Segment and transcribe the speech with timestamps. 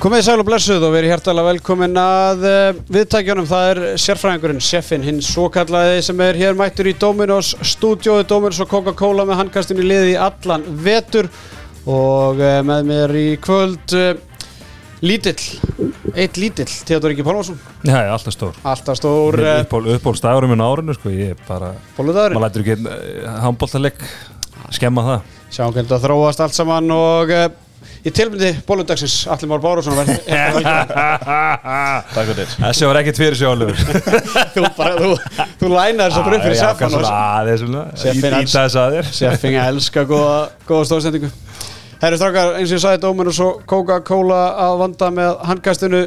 [0.00, 3.44] Komið í sæl og blessuð og verið hjertalega velkomin að uh, viðtækjunum.
[3.50, 8.62] Það er sérfræðingurinn, chefin, hinn svo kallaði sem er hér mættur í Dominos stúdiói, Dominos
[8.64, 11.28] og Coca-Cola með handkastinu liði í allan vetur
[11.84, 14.16] og uh, með mér í kvöld uh,
[15.04, 15.36] lítill,
[16.16, 20.68] eitt lítill, Theodor Ingi Pálmarsson, Já, já, alltaf stór alltaf stór Uppból, Uppbólstagurum minn á
[20.72, 22.40] árinu, sko, ég er bara bóludagurinn.
[22.40, 24.04] maður lætur ekki uh, handbóltaleg
[24.72, 27.36] skemma það Sjáum hvernig það þróast allt saman og
[28.00, 30.20] í tilmyndi bóludagsins Allir Már Bárusson verður
[32.14, 32.48] Takk fyrir.
[32.56, 33.76] Þessi var ekkert fyrir sjálfur
[34.54, 35.10] þú, bara, þú,
[35.60, 38.56] þú þess að bröð fyrir seffan og aðeins svona Sjefinn Í hans.
[38.56, 39.12] þess að þér.
[39.20, 41.30] Seffing elska góða, góða stóðsendingu
[42.00, 45.98] Herri strákar, eins og ég sagði dómur og svo Coca-Cola að vanda með handkastinu.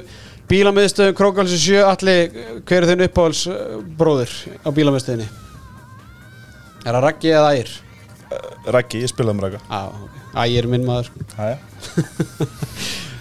[0.49, 2.33] Bílamiðstöðum Krókalsi 7 Allir,
[2.65, 4.33] hver er þinn uppáhalds uh, bróðir
[4.65, 5.27] á bílamiðstöðinni?
[6.83, 7.71] Er það Raggi eða Ægir?
[8.73, 9.61] Raggi, ég spilaði með Ragga.
[9.69, 11.11] Á, ok, Ægir er minn maður.
[11.37, 11.57] Hæja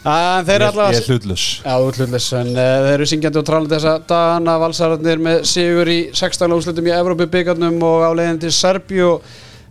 [0.02, 3.38] En þeir eru Ég allavega ég er hlutlus Já, útlutlis, en uh, þeir eru syngjandi
[3.38, 8.10] og trálandi þessa dagana, valsararnir með sigur í 16 úrslutum í Evrópu byggarnum og á
[8.18, 9.12] leiðin til Serbíu.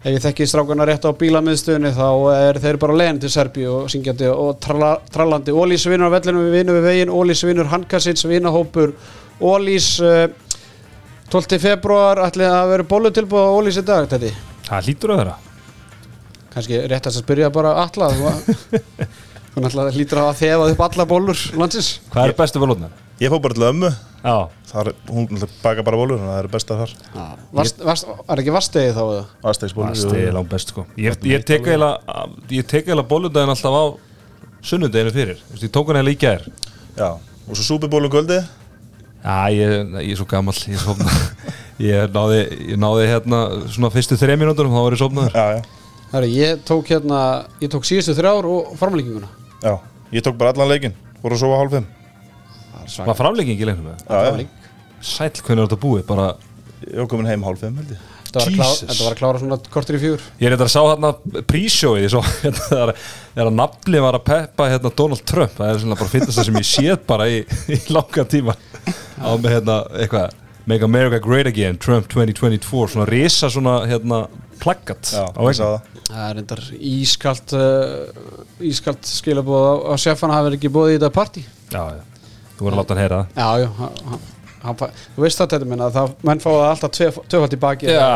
[0.02, 3.92] Ef ég þekki strákana rétt á bílamiðstöðunni þá er þeir bara leiðin til Serbíu og
[3.92, 7.12] syngjandi og trala, trálandi Ólís vinnur á vellinu við vinnum við veginn.
[7.12, 8.96] Ólís vinnur Hankasins vinnahópur
[9.44, 10.30] Ólís uh,
[11.28, 11.60] 12.
[11.60, 14.32] februar ætli að vera bólutilbúð á Ólís í dag þetta
[14.72, 15.40] Það hlýtur að vera
[16.54, 18.32] kannski réttast að spyrja bara alla þú
[19.52, 21.90] þú náttúrulega hlýtur að hafa þefað upp alla bólur landsins.
[22.14, 22.94] Hvað er bestu valóðnar?
[23.22, 23.92] Ég fór bara til ömmu.
[24.22, 24.36] Já,
[24.70, 26.94] Þar, hún baka bara bólur Það eru besta þar.
[27.58, 29.24] Vast, vast, var ekki vastegi þá eða?
[29.52, 30.86] Aðstegsbólur það er langt best sko.
[31.02, 33.84] Ég, ég tek eiginlega bólundaginn alltaf á
[34.66, 35.42] sunnudeginu fyrir.
[35.50, 36.46] Þú veist, Ég tók hann eiginlega í gær.
[36.96, 37.10] Já.
[37.50, 38.38] Og svo súpibólum kvöldi
[39.22, 41.12] Já, ég, ég er svo gammal Ég, sofna.
[41.90, 42.42] ég, náði,
[42.72, 45.36] ég náði hérna Svona fyrstu þrejum mínútur Þá var ég sofnaður.
[45.38, 45.81] Já, já
[46.12, 47.20] Herri, ég tók hérna,
[47.64, 49.30] ég tók síðustu þrjár og framlýkinguna
[49.64, 49.78] Já
[50.12, 51.86] Ég tók bara allan leikinn Fór að sofa hálf fimm.
[53.06, 54.48] Var framlegging í leiknum með Já, já.
[55.02, 56.02] Sæll hvernig er þetta búið?
[56.10, 56.26] Bara
[56.82, 58.02] Ég var komin heim hálf fimm held ég.
[58.32, 60.74] Þetta var, að þetta var að klára svona kortur í fjúr Ég er eitthvað að
[60.74, 62.94] sá hérna prísjóið svo hérna, þegar,
[63.36, 65.56] þegar nafli var að peppa hérna Donald Trump.
[65.58, 67.42] Það er svona bara finnast það sem ég séð bara í,
[67.76, 68.56] í langa tíma.
[69.20, 70.38] Á með hérna eitthvað
[70.72, 74.26] Make America Great Again Trump 2024 svona risa svona hérna
[74.62, 75.90] plaggat það.
[76.12, 76.62] Það er reyndar
[76.92, 78.36] ískalt uh,
[78.72, 81.44] ískalt skilabóð á, á seffana hafi ekki bóðið í þetta partí.
[81.72, 83.42] Já, já, þú voru að láta hann heyra það.
[83.42, 84.22] Já, já,
[85.16, 87.90] þú veist það þetta minna það menn fáið alltaf tvö- tvöfalt í baki.
[87.90, 88.08] Já,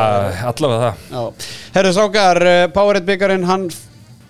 [0.51, 1.03] allavega það.
[1.15, 1.49] Já.
[1.79, 3.67] Herðu strákar, uh, Powerade byggarinn hann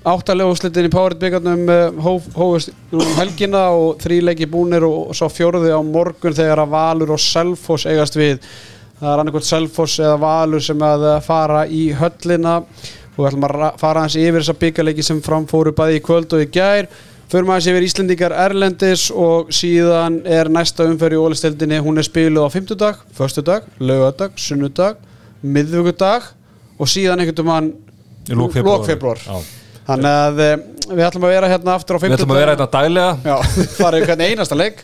[0.05, 5.09] áttalega úrslitin í Powerade byggarnum uh, hóf, hófust um helgina og þrý leiki búnir og,
[5.17, 8.37] svo fjórði á morgun þegar að Valur og Selfoss eigast við
[8.99, 12.55] það er annarkvæmt Selfoss eða Valur sem að uh, fara í höllina
[13.15, 16.33] og við ætlum að ra- fara hans yfir þessa byggarleiki sem framfóru bæði í kvöld
[16.37, 16.87] og í gær
[17.25, 22.45] Förum aðeins yfir Íslendingar Erlendis og síðan er næsta umferð í ólistildinni, hún er spiluð
[22.45, 24.99] á fimmtudag, föstudag, laugardag, sunnudag,
[25.41, 26.27] miðvöggudag
[26.77, 27.71] og síðan einhvern veginn
[28.29, 28.77] Í lok febrúar.
[28.77, 29.19] lok februar.
[29.25, 29.41] Já.
[29.89, 30.53] Þannig að eh,
[30.91, 32.21] við ætlum að vera hérna aftur á Við fimmtudag.
[32.21, 33.35] ætlum að vera hérna daglega Já,
[33.81, 34.79] fara yfir hvern einasta leik.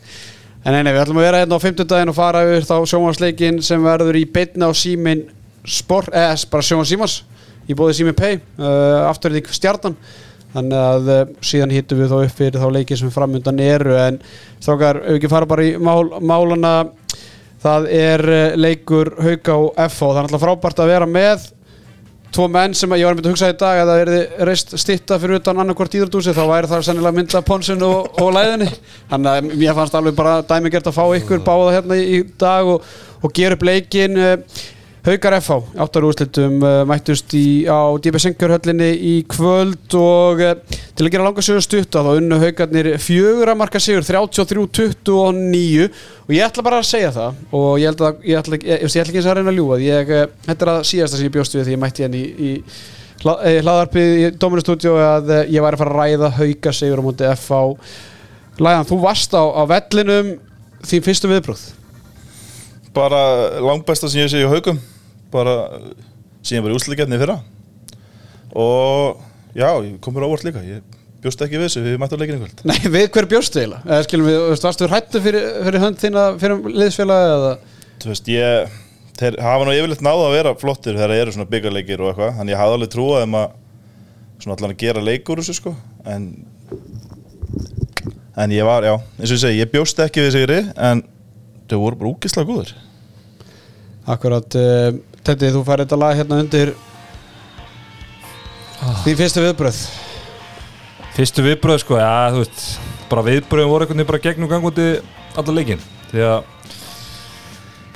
[0.61, 3.81] En nei, við ætlum að vera hérna á fimmtudaginn og fara yfir þá sjónvarsleikin sem
[3.81, 5.23] verður í beinna á símin
[5.65, 7.15] sport, eða bara sjónvars símans
[7.65, 9.95] í bóði símin pay, uh, aftur í stjarnan.
[10.53, 14.19] Þannig að uh, síðan hittum við þá upp fyrir þá leiki sem framundan eru en
[14.21, 16.75] við ekki fara bara í mál, málana
[17.63, 21.49] það er uh, leikur Hauka og FH, það er alltaf frábært að vera með
[22.31, 25.17] tvo menn sem ég var mynda að hugsa í dag að það verði reist stitta
[25.19, 28.69] fyrir utan annarkvort íðrúdúsi þá væri það sennilega mynda ponsun og, og læðinni.
[29.11, 32.71] Þannig að mér fannst alveg bara dæmi gert að fá ykkur báða hérna í, dag
[32.71, 32.85] og,
[33.21, 34.19] og gera upp leikin
[35.01, 40.51] Haukar FH, áttar úrslitum uh, mættust í, á DB Sengjörhöllinni í kvöld og uh,
[40.93, 45.87] til að gera langa sögur stutta þá unnu Haukarnir fjögur að marka sigur 33-29
[46.27, 49.01] og ég ætla bara að segja það og ég að ég ætla, ég, ég, ætla
[49.07, 51.35] ekki eins að reyna að ljúga því ég, eh, þetta er að síðasta sem ég
[51.39, 55.43] bjóst við því ég mætti henni í, í hlá- eh, hlaðarpið í Dóminustúdíu að eh,
[55.57, 57.63] ég væri að fara að ræða Hauka sigur á móti FH
[58.61, 60.35] Læðan, þú varst á, á vellinum
[60.85, 61.69] þín fyrstu viðbrúð
[62.95, 63.21] Bara
[63.63, 64.79] langbesta sem ég sé í haugum
[65.31, 65.57] Bara
[66.41, 67.35] Síðan bara úsliðgetni fyrra.
[68.57, 69.19] Og
[69.51, 70.61] Já, ég kom mér á óvart líka.
[70.63, 70.83] Ég
[71.21, 71.81] bjóst ekki við þessu.
[71.83, 72.61] Við mættum leikinu kvöld.
[72.69, 73.83] Nei, við hver bjóstu eiginlega?
[73.89, 77.51] Eða skilum við, þú veist, varstu hrættu fyrir, fyrir hönd þína fyrir liðsfélagi eða?
[78.01, 78.79] Þú veist, ég
[79.21, 82.31] Þeir hafa nú yfirleitt náða að vera flottir Þegar það eru svona byggarleikir og eitthvað.
[82.39, 83.57] Þannig ég hafði alveg trúað þeim að
[84.41, 85.75] Svona allan að gera leik úr þessu sko.
[86.09, 86.29] En
[88.41, 91.03] En ég var, já, eins og ég segi, ég bjóst ekki við sigri En
[91.71, 92.75] þau voru bara úkislega góður
[94.11, 96.73] Akkurat, uh, Tetti, þú fær þetta lag hérna undir
[99.05, 99.83] Þín fyrstu viðbröð
[101.15, 102.65] Fyrstu viðbröð sko, já þú veist
[103.11, 104.87] bara viðbröðum voru einhvern veginn bara gegnum gangandi
[105.35, 105.81] alla leikin
[106.11, 106.39] því að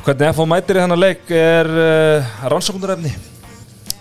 [0.06, 3.10] hvernig FH mætir í hennar leik er uh, rannsóknarefni.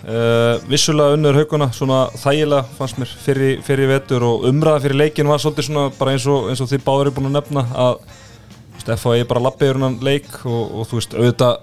[0.05, 5.31] Uh, vissulega unnur hauguna svona þægilega fannst mér fyrir, fyrir vetur og umræða fyrir leikin
[5.31, 7.95] var svolítið svona bara eins og, eins og þið báður er búin að nefna að
[8.85, 11.55] þú veist, FH er bara lappið yfir hennan leik og, og þú veist auðvitað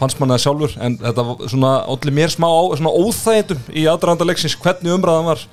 [0.00, 4.56] fannst mann það sjálfur en þetta var svona allir mér smá óþægindum í aðdraðanda leiksins
[4.60, 5.48] hvernig umræðan var.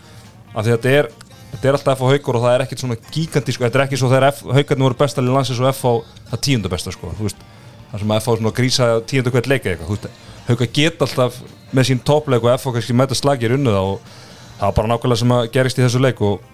[0.53, 1.09] Af því þetta er
[1.47, 3.97] Þetta er alltaf F á haugur og það er ekkert svona gigantísk Þetta er ekki
[3.97, 5.93] svo þegar haugarnir voru bestalinn landsins og F á
[6.33, 7.45] það tíunda besta sko, þú veist.
[7.87, 10.09] Það sem að F á svona grísa tíundu hvert leika eitthvað
[10.47, 11.39] Hauka geta alltaf
[11.75, 14.11] með sín toppleik og F á kannski mæta slagir unnu það og
[14.59, 16.45] það var bara nákvæmlega sem að gerist í þessu leik og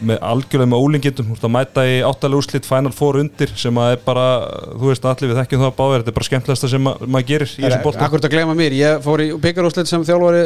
[0.00, 4.02] með algjörlega með ólingindum að mæta í áttalega úrslit Final Four undir sem að er
[4.04, 4.26] bara,
[4.72, 7.54] þú veist allir við þekkjum það báðir, þetta er bara skemmtilegsta sem mað, maður gerir
[7.54, 10.44] í þessum bólta Akkur þetta gleyma mér, ég fór í byggarúslit sem þjálfari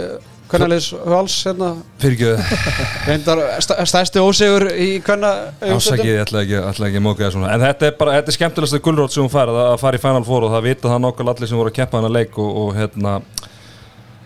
[0.52, 1.69] Kvennaliðs vals hérna.
[3.08, 3.40] Reyndar
[3.88, 5.31] stærsti ósegur í kvenna
[5.64, 7.54] Ásakið, ég ætla ekki, ætla ekki að móka það svona.
[7.54, 10.26] En þetta er bara, þetta er skemmtilegsta gullrótt sem hún fær að fara í Final
[10.28, 12.76] Four og það vita það nokkal allir sem voru að keppa hana leik og, og
[12.76, 13.14] hérna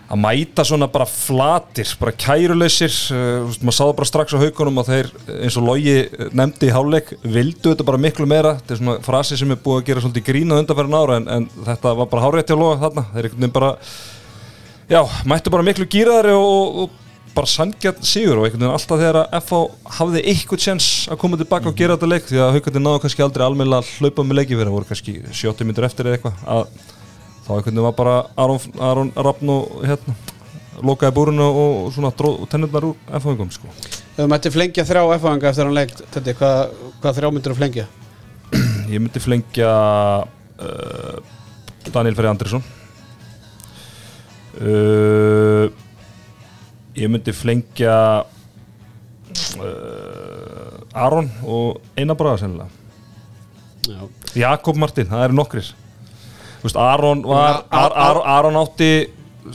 [0.07, 4.91] að mæta svona bara flatir bara kærulausir, uh, maður sáðu bara strax á haugunum að
[4.93, 5.95] þeir eins og Lógi
[6.37, 9.81] nefndi í háluleik, vildu þetta bara miklu meira, þetta er svona frasi sem er búið
[9.81, 13.03] að gera svolítið grínað undanferðin ára en, en þetta var bara hárétt til Lóga þarna.
[13.11, 13.73] Þeir einhvern veginn bara,
[14.93, 17.03] já, mættu bara miklu gýraðari og, og,
[17.37, 19.57] bara sangjarn sigur og einhvern veginn alltaf þegar að FH
[19.99, 23.25] hafði eitthvað tjens að koma tilbaka og gera þetta leik því að haugundir náðu kannski
[23.27, 26.95] aldrei almenna að hlaupa með leiki fyrir, voru kannski 70 minnur eftir eða eitthvað að
[27.47, 30.15] þá einhvern veginn var bara Aron, Aron Rappn og hérna
[30.83, 33.69] lokaði búrunu og svona tennurnar úr F-fangum sko.
[33.71, 37.57] Ef þú mætti flengja þrjá F-fanga eftir hann leikt, þetta, hvað, hvað þrjá myndir þú
[37.61, 37.85] flengja?
[38.93, 39.71] Ég myndi flengja
[40.23, 41.17] uh,
[41.87, 42.63] Daniel Ferri Andrisson
[44.61, 45.65] uh,
[46.97, 47.97] Ég myndi flengja
[49.57, 52.71] uh, Aron og Einar Braga sennilega
[54.35, 55.67] Jakob Martin, það eru nokkrir
[56.67, 58.91] veist, Aron, var, Ar, Ar, Aron átti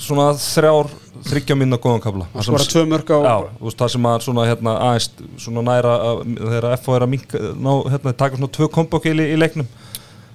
[0.01, 0.91] svona þrjár
[1.23, 4.49] þryggja minna góðan kabla það skora tvö mörg á já, veist, það sem að svona,
[4.49, 5.09] hérna, aðeins
[5.45, 5.95] svona næra
[6.41, 9.69] þegar FO er að minka, ná, hérna, taka svona tvö kompakil í, í leiknum.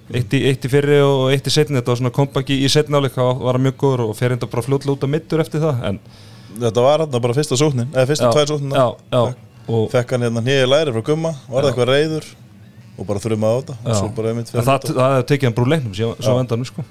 [0.08, 2.96] Eitt í, eitt í fyrri og eitt í setni þetta var svona kompaki í setni
[2.96, 5.82] áleik það var mjög góður og fer enda bara fljóðlega út af mittur eftir það
[5.90, 5.98] en
[6.62, 8.78] þetta var hérna bara fyrsta sóknin eða fyrsta tvær sóknin
[9.92, 12.30] fekk hann hérna nýja læri frá gumma var það eitthvað reyður
[12.98, 13.74] og bara þurfum að á þetta
[14.58, 16.86] það, það hefði tekið hann brú leiknum svo endan sko.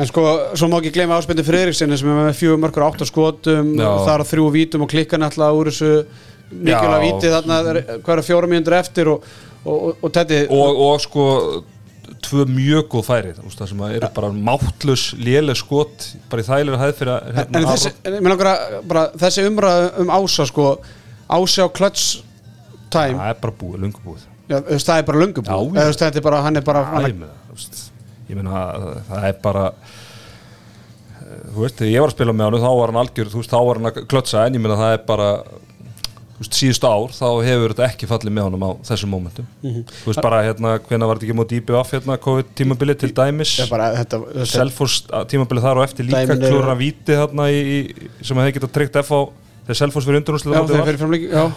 [0.00, 3.06] en sko, svo má ekki gleyma áspildi Freiriksen sem er með fjögur mörgur átt á
[3.08, 3.74] skotum.
[3.80, 5.92] Það er þrjú vítum og klikkan alltaf úr þessu
[6.50, 7.60] mikilvæg víti þarna
[8.06, 9.28] hverja fjóra mjöndur eftir og,
[9.64, 11.26] og, og, og tætti og sko
[12.20, 16.96] tvö mjög góð færi það sem eru bara máttlus léleg skot bara í þægilega hæð
[16.98, 20.66] fyrir að hérna, en þessi, en, bara, þessi umræð um ása sko,
[21.30, 22.08] ása á klöts
[22.90, 23.16] time.
[23.16, 24.26] Það er bara búið, lungu búið.
[24.26, 27.24] Já, það er bara lungum þetta er bara, hann er bara hann
[28.30, 28.62] ég meina,
[29.08, 29.64] það er bara
[31.50, 33.52] þú veist, þegar ég var að spila með hann þá var hann algjör, þú veist,
[33.52, 35.28] þá var hann að klötsa en ég meina, það er bara
[36.40, 39.48] veist, síðust ár, þá hefur þetta ekki fallið með honum á þessum mómentum.
[39.60, 39.96] Mm -hmm.
[40.02, 43.56] þú veist, bara hérna, hvena var þetta ekki mót IBF hérna, COVID-tímabilið til dæmis?
[44.54, 45.02] Selfors
[45.32, 49.20] tímabilið þar og eftir líka klúra víti hérna í, sem hefði getað tryggt F á
[49.66, 50.54] þegar Selfors fyrir undurnúslu
[51.30, 51.50] Ja,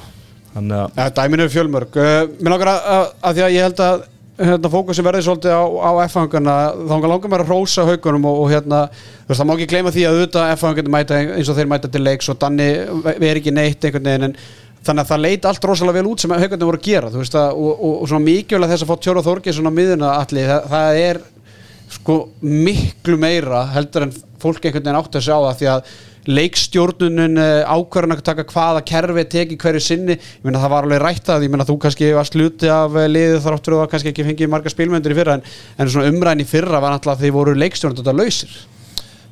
[0.53, 1.95] dæminu er fjölmörg.
[1.97, 4.03] Uh, Mér langar að, að, því að ég held að
[4.43, 6.57] hérna, fókusin verði svolítið á, á F-hangana.
[6.89, 8.83] Þá langar mér að rósa haugunum og, og hérna,
[9.27, 12.03] veist, það má ekki gleyma því að auðvitað F-hangana mæta eins og þeir mæta til
[12.05, 12.69] leiks og danni
[13.07, 14.37] veri ekki neitt einhvern veginn en
[14.83, 17.53] þannig að það leita allt rosalega vel út sem haugunum voru að gera veist, að,
[17.55, 21.01] og, og, og svona mikilvægt þess að fá Tjóra Þorgir svona miðuna allir, það, það
[21.03, 21.21] er
[21.93, 25.93] sko miklu meira heldur en fólk einhvern veginn átt að sjá það því að
[26.29, 27.37] leikstjórnunum
[27.67, 30.17] ákvarðan að taka hvaða kerfi teki hverju sinni.
[30.17, 33.09] Ég meina það var alveg rætt að ég meina þú kannski varst luti af eh,
[33.11, 36.45] liðið þar áttur og kannski ekki fengið marga spilmöndur í fyrra en, en svona umræðin
[36.45, 38.57] í fyrra var náttúrulega að þeir voru leikstjórnum þetta lausir.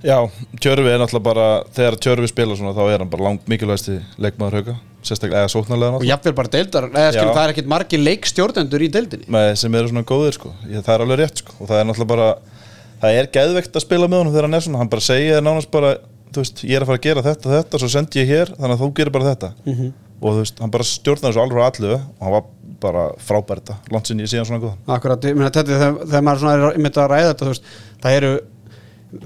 [0.02, 0.18] Já,
[0.58, 4.00] Tjörfi er náttúrulega bara þegar Tjörfi spila svona þá er hann bara langt mikilvægst í
[4.22, 8.00] leikmaður hauga sérstaklega eða sóknarlega og jáfnveil bara deildar, eða skilur það er ekkit margi
[8.02, 9.28] leikstjórnendur í deildinni.
[9.34, 11.56] Nei, sem eru svona góðir sko, Ég, það er alveg rétt sko.
[11.58, 12.28] Og það er náttúrulega bara,
[13.02, 15.72] það er geðveikt að spila með honum þegar hann er svona, hann bara segja nánast
[15.74, 15.96] bara
[16.32, 18.76] þú veist, ég er að fara að gera þetta þetta svo sendi ég hér, þannig
[18.76, 19.92] að þú gerir bara þetta mm -hmm.
[20.22, 22.44] og þú veist, hann bara stjórnaði þessu alveg allu og hann var
[22.82, 26.40] bara frábært langt sinni ég síðan svona góð Akkurat, ég meina þetta, þegar, þegar maður
[26.40, 27.64] svona er myndið að ræða þetta, þú veist,
[28.02, 28.32] það eru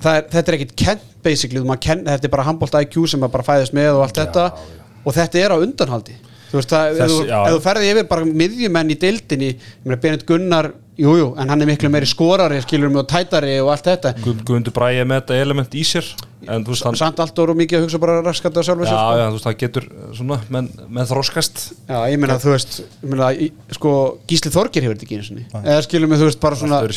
[0.02, 3.44] það er, þetta er ekkit kent basically, ken, þetta er bara handbólt IQ sem bara
[3.44, 4.64] fæðist með og allt já, þetta já.
[5.06, 6.16] og þetta er á undanhaldi
[6.50, 10.02] þú veist, það, Þess, ef, ef þú ferði yfir bara miðjumenn í deildinni, ég meina
[10.02, 13.74] Benit Gunnar Jújú, jú, en hann er miklu meiri skorari, skilur mig og tætari og
[13.74, 14.14] allt þetta.
[14.24, 16.08] Guðmundur Bræði með þetta element í sér
[16.46, 19.18] veist, hann, samt allt orðu mikið að hugsa bara raskat og sjálfur já, sko.
[19.18, 19.88] já, þú veist, það getur
[20.18, 21.64] svona, menn, menn þroskast.
[21.90, 23.30] Já, ég meina, þú veist, meina,
[23.78, 23.92] sko,
[24.30, 25.46] Gísli Þorgir hefur þetta ekki einu sinni.
[25.64, 26.96] Eða skilum við, þú veist, bara svona er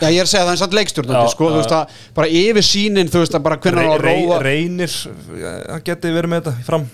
[0.00, 2.32] Já, ég er að segja það er samt leikstjórnandi, Já, sko, þú veist, að bara
[2.40, 4.98] yfir sínin, þú veist, að bara hvernig Rey- róa reynir,
[5.68, 6.90] hann geti verið með þetta fram.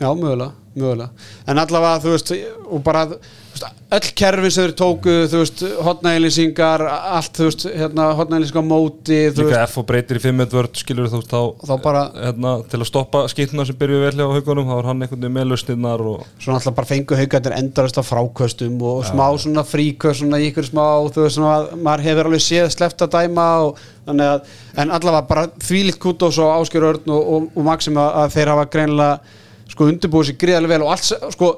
[0.00, 1.10] Já, mögulega, mögulega.
[1.46, 2.32] En allavega, þú veist,
[2.64, 3.06] og bara
[3.94, 9.62] öll kerfin sem þeir tóku þú veist, hotnæðilýsingar allt, þú veist, hérna, hotnæðilýsingar móti líka
[9.64, 12.88] F og breytir í 5 vörd skilur þú veist þá, þá bara hérna, til að
[12.90, 16.24] stoppa skýtuna sem byrjuði vel hjá haugunum þá var hann einhvern veginn með lausnirnar og
[16.38, 20.84] svona alltaf bara fengu haugarnir endarast á fráköstum og smá svona fríköst svona ykkur smá,
[21.14, 24.92] þú veist, svona að maður hefur alveg séð sleppt að dæma og þannig að, en
[24.98, 29.16] allavega bara þvílitt kútos og Áskjör Örn og, og, og Maxim að, þeir hafa greinilega
[31.32, 31.56] sko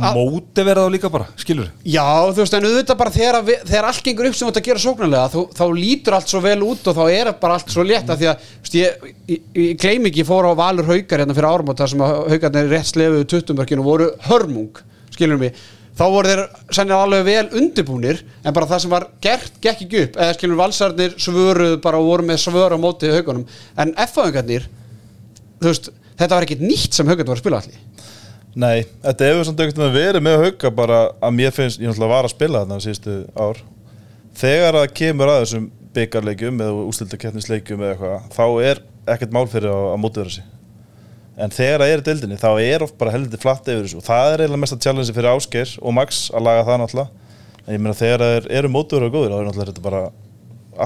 [0.00, 3.88] móti verða þá líka bara, skilur Já, þú veist, en auðvitað bara þegar, við, þegar
[3.88, 6.56] allt gengur upp sem þú ert að gera sóknarlega þá, þá lítur allt svo vel
[6.66, 9.44] út og þá er bara allt svo létt af því að, þú veist, ég, ég,
[9.62, 12.18] ég gleym ekki, ég fór á Valur Haukar hérna fyrir árum og það sem að
[12.32, 14.82] Haukarnir rétt slefuðu tuttumörkinu voru hörmung,
[15.14, 15.56] skilur mig.
[15.92, 20.04] Þá voru þeir sennilega alveg vel undirbúnir en bara það sem var gert gekk ekki
[20.06, 20.14] upp.
[20.16, 23.44] Eða skilur valsarnir svöruðu bara og voru með svör á móti haugunum
[23.76, 24.64] en F-haugarnir,
[25.60, 27.80] þú veist þetta var ekkit nýtt sem haugarnir var að spila allir
[28.52, 32.12] Nei, þetta hefur samt einhvern veginn verið með hauka bara að mér finnst, ég náttúrulega
[32.12, 33.60] var að spila þarna síðustu ár.
[34.36, 38.82] Þegar að kemur að þessum byggarleikjum eða ústildakeppnisleikjum eða eitthvað þá er
[39.14, 40.50] ekkert mál fyrir að, að mótverða sig
[41.42, 44.00] en þegar það er í deildinni þá er oft bara heldur flatt yfir þessu.
[44.02, 47.26] Og það er eiginlega mesta challenge fyrir Ásgeir og Max að laga það náttúrulega.
[47.62, 50.02] En ég meina þegar það er, eru mótverða góðir þá er náttúrulega þetta bara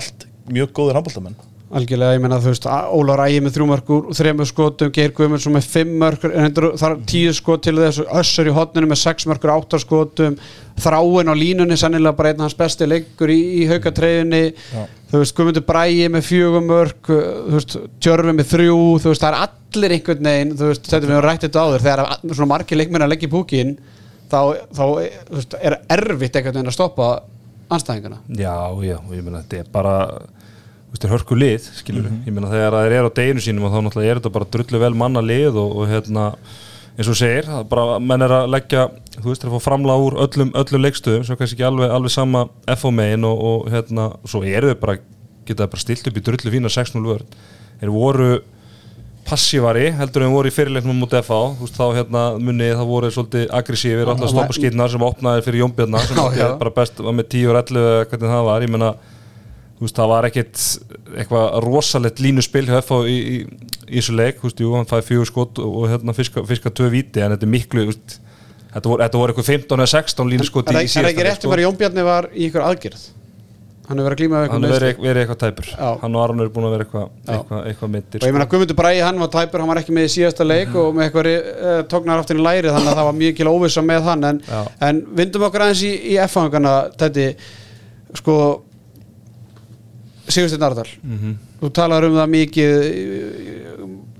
[0.00, 1.38] allt mjög góðir handbóltamenn
[1.74, 5.64] Algjörlega, ég menna þú veist, Ólar Ægi með þrjú mörgur, þremur skotum, Geir Guðmundsson með
[5.66, 9.00] fimm mörgur, en þetta eru- það er tíu skot til þessu, Össur í hotninu með
[9.00, 10.36] sex mörgur, áttar skotum,
[10.78, 14.86] þráin á línunni, sannilega bara einn af hans besti leikur í, í haukatreyjunni, Já.
[15.10, 19.34] þú veist, Guðmundur Bræi með fjögum mörg, þú veist, Tjörfi með þrjú, þú veist, það
[19.34, 22.52] er allir einhvern veginn, þú veist, þetta við höfum rætt þetta áður, þegar að- svona
[22.54, 23.76] margir leikmenn að leggja í púkin,
[24.30, 24.38] þá,
[24.70, 24.84] þá
[25.34, 27.10] veist, er erfitt einhvern veginn að stoppa
[27.74, 28.18] anstæðingana.
[28.30, 28.54] já,
[28.86, 29.96] já, ég meina þetta er bara
[30.96, 33.80] þetta er hörku lið, skilur ég meina þegar það er á deginu sínum og þá
[33.84, 36.30] náttúrulega er þetta bara drullu vel manna lið og, og hérna
[36.96, 38.86] eins og segir, það er bara, menn er að leggja
[39.18, 42.12] þú veist, er að fá framla úr öllum, öllum leikstöðum sem kannski ekki alveg, alveg
[42.14, 42.46] sama
[42.80, 44.98] FO megin og, og hérna, svo eru þau bara
[45.46, 47.36] geta bara stilt upp í drullu fína 6-0 vörð.
[47.82, 48.30] Þeir voru
[49.26, 53.10] passívari heldur en voru í fyrirleiknum mútið FA þú veist, þá hérna munni það voru
[53.12, 56.20] svolítið aggressífir, alltaf stoppa skýtnar sem opnaði fyrir Jónbjörna sem
[56.62, 59.15] bara best var með 10 og 11 eða hvernig það var, ég meina þú
[59.80, 60.62] veist, það var ekkit
[61.16, 63.40] eitthvað rosalegt línuspil hjá FH í, í,
[63.90, 66.88] í þessu leik, veist, jú, hann fæði fjögur skot og, og hérna fiska, fiska tvö
[66.94, 68.16] víti en þetta er miklu, veist,
[68.72, 71.20] þetta voru, voru eitthvað 15 eða 16 línuskot Er í, í það er það ekki
[71.20, 73.06] síðasta rétt að vera Jón Bjarni var í ykkur aðgerð?
[73.86, 74.86] Hann hefur verið að glíma hann eitthvað er meiðsli.
[74.86, 75.90] verið, verið eitthvað tæpur Já.
[76.00, 77.34] hann og Aron eru búin að vera eitthvað Já.
[77.36, 80.06] eitthvað, eitthvað myndir og ég meina Guðmundur Bræði hann var tæpur hann var ekki með
[80.08, 83.16] í síðasta leik og með eitthvað uh, tóknar aftur í læri þannig að það var
[83.20, 84.58] mjög kila óvissa með hann en, Já.
[84.88, 87.28] en vindum okkur aðeins í, í F-hangana þetta
[88.18, 88.36] sko
[90.28, 91.34] Sigursteinn Ardal Mhm.
[91.62, 92.70] þú talar um það mikið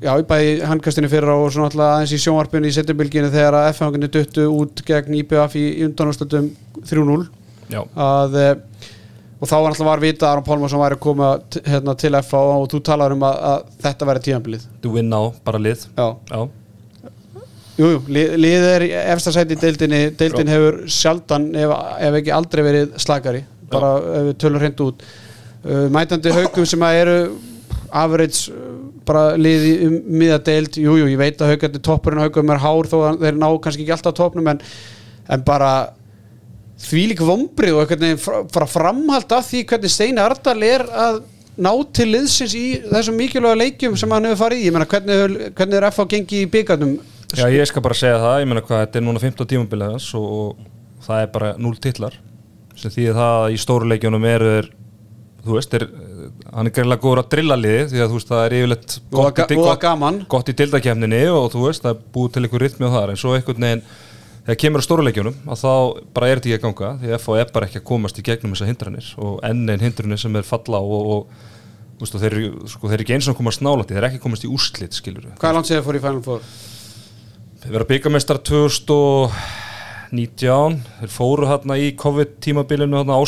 [0.05, 3.71] já, í bæði handkastinu fyrir og svona alltaf aðeins í sjónvarpinu í setjubilginu þegar að
[3.75, 6.51] F-hanginu duttu út gegn IBF í undanúrstöldum
[6.87, 7.27] 3-0
[7.73, 8.53] Já, að eh,
[9.41, 11.31] og þá var alltaf var vita að Aron Pálmarsson væri að koma
[11.67, 15.23] hérna, til FA og þú talar um að, að þetta væri tíðanbilið þú vinn á
[15.45, 15.83] bara lið.
[15.99, 16.39] Já, Já,
[17.77, 21.75] jú, jú, lið, er í efsta sæti í deildinni, deildin hefur sjaldan ef,
[22.07, 25.03] ef ekki aldrei verið slagari bara ef við tölum hreint út
[25.93, 27.19] mætandi haugum sem að eru
[27.97, 28.73] average uh,
[29.07, 32.91] bara liði um miða deild, jú, jú, ég veit að haugandi toppurinn haugum er hár
[32.91, 34.61] þó að þeir ná kannski ekki alltaf toppnum en,
[35.31, 35.71] en bara
[36.87, 37.95] þvílík vombrið og
[38.53, 41.23] bara framhald af því hvernig Steini Ardal er að
[41.57, 45.47] ná til liðsins í þessum mikilvæga leikjum sem hann hefur farið í, ég meina hvernig,
[45.57, 46.97] hvernig er FH gengið í byggarnum
[47.35, 50.09] Já, ég skal bara segja það, ég meina hvað, þetta er núna 15 tímabilið hans
[50.19, 52.19] og, og það er bara 0 titlar
[52.77, 54.69] sem það að í stóru leikjunum eru þeir,
[55.47, 55.85] þú veist, er,
[56.53, 59.03] hann er greinlega góður að drilla liði því að þú veist, það er yfirleitt og
[59.17, 59.71] gott, í- og gott,
[60.37, 63.21] gott í dildakefninni og þú veist, það er búið til einhver rytmi á það en
[63.23, 63.85] svo einhvern veginn,
[64.47, 65.73] þegar kemur á stóru leikjunum að þá
[66.17, 68.23] bara er þetta ekki að ganga því að FH er bara ekki að komast í
[68.29, 71.23] gegnum þessar hindranir og enn einn hindranir sem er falla og, og,
[71.97, 72.35] þú veist, og þeir,
[72.71, 75.25] sko, þeir eru ekki eins og komast nálætti, þeir eru ekki komast í úrslit, skilur
[75.35, 76.41] hvað er langt séð fór í Final Four?
[77.67, 83.19] Þeir vera byggamestar 2019 Þeir fóru hérna í COVID tímabilinu hérna já.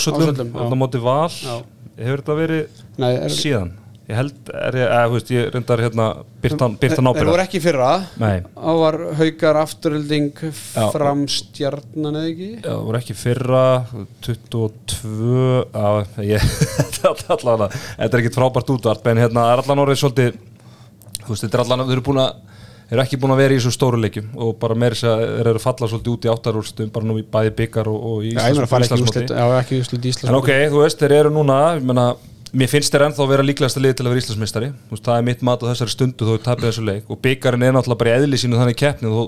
[0.63, 1.57] hérna móti val Já.
[1.99, 3.71] Hefur þetta verið Nei, er, síðan?
[4.09, 6.07] ég held, er ég, eða, veist, ég reyndar hérna
[6.41, 7.89] byrtan, byrtan Þeir voru ábyrða ekki fyrra.
[8.23, 10.43] Nei, Á var haukar afturölding
[10.95, 12.51] fram stjarnan eða ekki?
[12.63, 13.65] Já, það voru ekki fyrra
[14.25, 15.43] 22
[15.75, 15.89] Já,
[16.31, 16.47] ég,
[16.79, 17.13] þetta er
[18.09, 20.39] er ekkit frábært útvart En hérna, það er allan orðið svolítið
[21.19, 22.45] Þú veist, þetta er allan, þau eru búin að
[22.89, 25.49] Eru ekki búin að vera í þessu stóru leikjum og bara meira þess að þeir
[25.51, 28.31] eru að falla svolítið út í áttarúrstum bara nú í bæði byggar og, og í
[28.33, 28.55] að
[28.87, 29.25] Íslandsmóti.
[30.31, 32.07] En ok, þú veist, þeir eru núna ég meina,
[32.57, 34.69] Mér finnst þeir ennþá að vera líklegasta liði til að vera Íslandsmeistari.
[34.89, 37.11] Þú veist, Það er mitt mat á þessari stundu þó við tapir þessu leik.
[37.13, 39.25] Og byggarinn er náttúrulega bara í eðli sínu þannig keppni þú,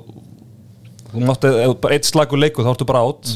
[1.11, 3.35] þú mátt, ef bara eitt slagur leiku þá ertu bara átt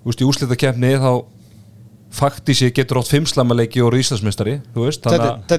[0.00, 1.10] Þú veist, í úslita keppni þá
[2.10, 5.58] faktísi getur átt fimmslamaleiki og veist, Þetta,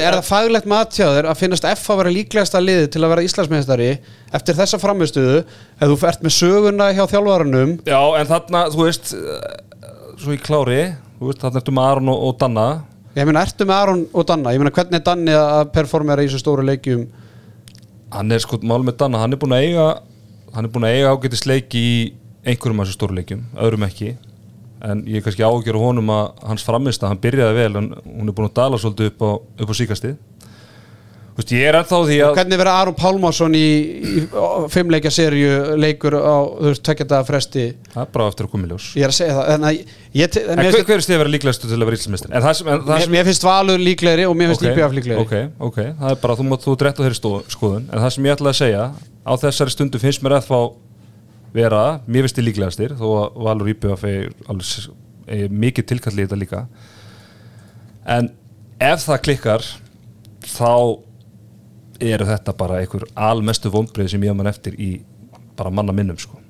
[0.00, 3.12] er, það faglegt mat hjá þér að finnast F að vera líklegasta liði til að
[3.12, 3.90] vera Íslandsmeistari
[4.34, 7.76] eftir þessa framistuðu ef þú ert með söguna hjá þjálfarunum?
[7.84, 9.92] Já, en þarna, þú veist eh,
[10.24, 10.80] svo í klári,
[11.20, 12.66] þú veist, þarna ertu með Aron og, og Danna.
[13.14, 14.56] Ég meina, ertu með Aron og Danna?
[14.56, 17.06] Ég meina, hvernig er Danni að performera í þessu stóru leikjum?
[18.14, 19.88] Hann er sko mál með Danna, hann er búin að eiga
[20.54, 21.96] hann er búin að eiga ágætis leiki í
[22.46, 24.14] einhverjum af þessu stórleikjum, öðrum ekki
[24.84, 27.90] en ég er kannski ágjör á honum að hans framist að hann byrjaði vel en
[28.04, 29.30] hún er búin að dala svolítið upp á,
[29.64, 30.16] upp á síkastið
[31.34, 33.68] Þú veist, ég er ennþá því að hvernig verða Aron Pálmarsson í,
[34.06, 34.20] í
[34.70, 36.46] fimmleikja serju leikur á,
[36.86, 37.64] tveggjata fresti?
[37.90, 38.86] Það er bara eftir að koma í ljós.
[38.94, 39.80] Ég er að segja það en, að,
[40.14, 43.10] ég, en En hver, hver er stið að vera líklegastu til að vera það mér,
[43.16, 45.26] mér finnst Valur líklegri og mér finnst okay, IBF líklegri.
[45.26, 45.34] ok,
[45.72, 47.18] ok, það er bara, þú þú drætt á þeirri
[47.56, 47.90] skoðun.
[47.90, 50.58] En það sem ég ætlaði að segja á þessari stundu finnst mér að fá
[51.54, 54.28] vera, mér finnst þið líklegastir þó að Valur IBF er,
[55.30, 56.62] er mikið tilkalli í þetta líka.
[58.04, 58.30] En
[58.82, 59.66] ef það klikkar
[60.44, 60.72] þá
[62.04, 64.90] eru þetta bara einhver almestu vonbrið sem ég haf mann eftir í
[65.54, 66.40] bara manna minnum sko.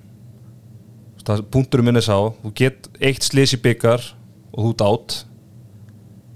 [1.24, 4.02] Það, punkturum minn er sá þú get eitt slis í byggar
[4.52, 5.18] og þú átt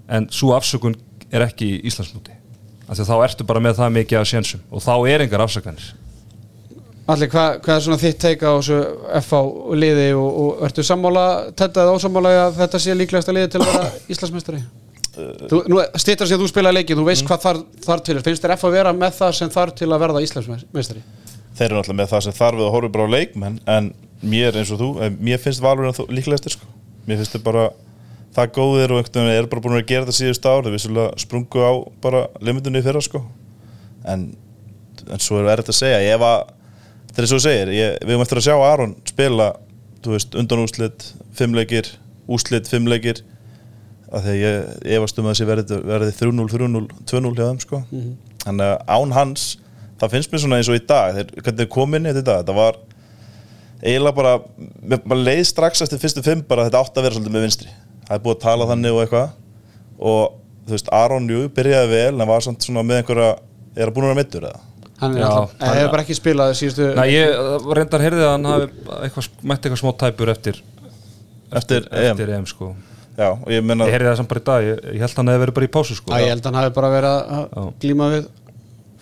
[0.08, 0.96] en svo afsökun
[1.28, 2.32] er ekki í Íslandsmúti
[2.88, 5.90] af því þá ertu bara með það mikið af sénsum og þá er engar afsökanir
[7.08, 8.78] Allir, hvað, hvað er svona þitt teika á þessu
[9.22, 9.38] FH
[9.80, 11.24] liði og, og ertu sammála
[11.56, 14.60] þetta eða ósammála að þetta sé líklegasta liði til að vera Íslandsmeistari?
[15.18, 18.20] Þú, nú stýttar sér að þú spila leikið, þú veist hvað þar, þar til er.
[18.26, 21.02] finnst þér FH að vera með það sem þar til að verða Íslandsmeistari?
[21.58, 23.90] Þeir eru náttúrulega með það sem þarf við að horfa bara á leikmenn en
[24.22, 26.68] mér eins og þú, eh, mér finnst Valur líklegastir sko.
[27.08, 27.64] Mér finnst þið bara
[28.36, 31.22] það góðir og einhvern veginn er bara búin að gera þetta síðust ár þeir vissulega
[31.22, 31.72] sprungu á
[32.04, 33.24] bara limitunni fyrra sko.
[34.08, 34.28] en,
[35.08, 36.52] en svo er erfitt að segja ef að,
[37.18, 39.48] þetta er svo segir ég, við höfum eftir að sjá Aron spila
[40.04, 41.88] þú veist, undan úslit, fimmleikir
[42.30, 43.24] úslit, fimmleikir
[44.14, 47.80] að því ég efast um að þessi verði, verði 3-0, 3-0, 2-0 hjá þeim sko.
[48.44, 49.48] þannig að án hans
[49.98, 52.56] það finnst mér svona eins og í dag þeir, hvernig þeir komin í þetta þetta
[52.56, 52.78] var
[53.82, 54.32] eiginlega bara
[55.04, 57.74] bara leið strax eftir fyrstu fimm bara þetta átti að vera svolítið með vinstri.
[58.06, 59.28] Það er búið að tala þannig og eitthvað.
[59.98, 60.22] Og
[60.68, 63.28] þú veist, Aron Jú byrjaði vel en var svona með einhverja
[63.78, 64.62] er að búin að vera mittur eða
[64.98, 65.30] Hann er Já,
[65.62, 68.68] hefur bara ekki spilað síðustu Nei, ég reyndar heyrði að hann hafi
[69.06, 70.60] eitthvað, mætti eitthvað smá tæpur eftir
[71.54, 72.46] eftir, EM eftir EM.
[72.50, 72.72] Sko.
[73.18, 75.20] Já, og ég menna Ég heyrði það samt bara í dag, ég, ég held að
[75.22, 76.12] hann hefði verið bara í pásu sko.
[76.12, 77.64] Æ, ég held að hann hafi bara verið að Já.
[77.84, 78.28] glíma við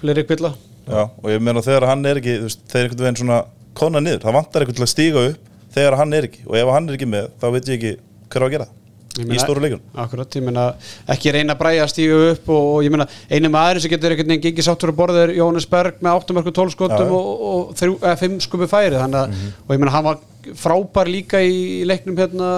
[0.00, 0.52] fleiri kvilla.
[0.87, 3.38] Já, og ég menna þegar hann er ekki þú veist, þeir einhvern veginn svona
[3.76, 6.70] kona niður það vantar einhvern til að stíga upp þegar hann er ekki og ef
[6.76, 7.92] hann er ekki með þá veit ég ekki
[8.32, 8.86] hver á að gera Ég
[9.24, 10.66] í stóru leikun Akkurat, ég meina
[11.12, 14.14] ekki reyna að bræja að stíga upp og, og ég meina einu maður sem getur
[14.14, 17.18] einhvern veginn gengið sáttur að borða er Jóhannes Berg með 8 mörgum 12 skotum Já.
[17.18, 20.20] og, og 5 skupi færi þannig að, og ég meina hann var
[20.55, 22.50] frábær líka í leiknum hérna.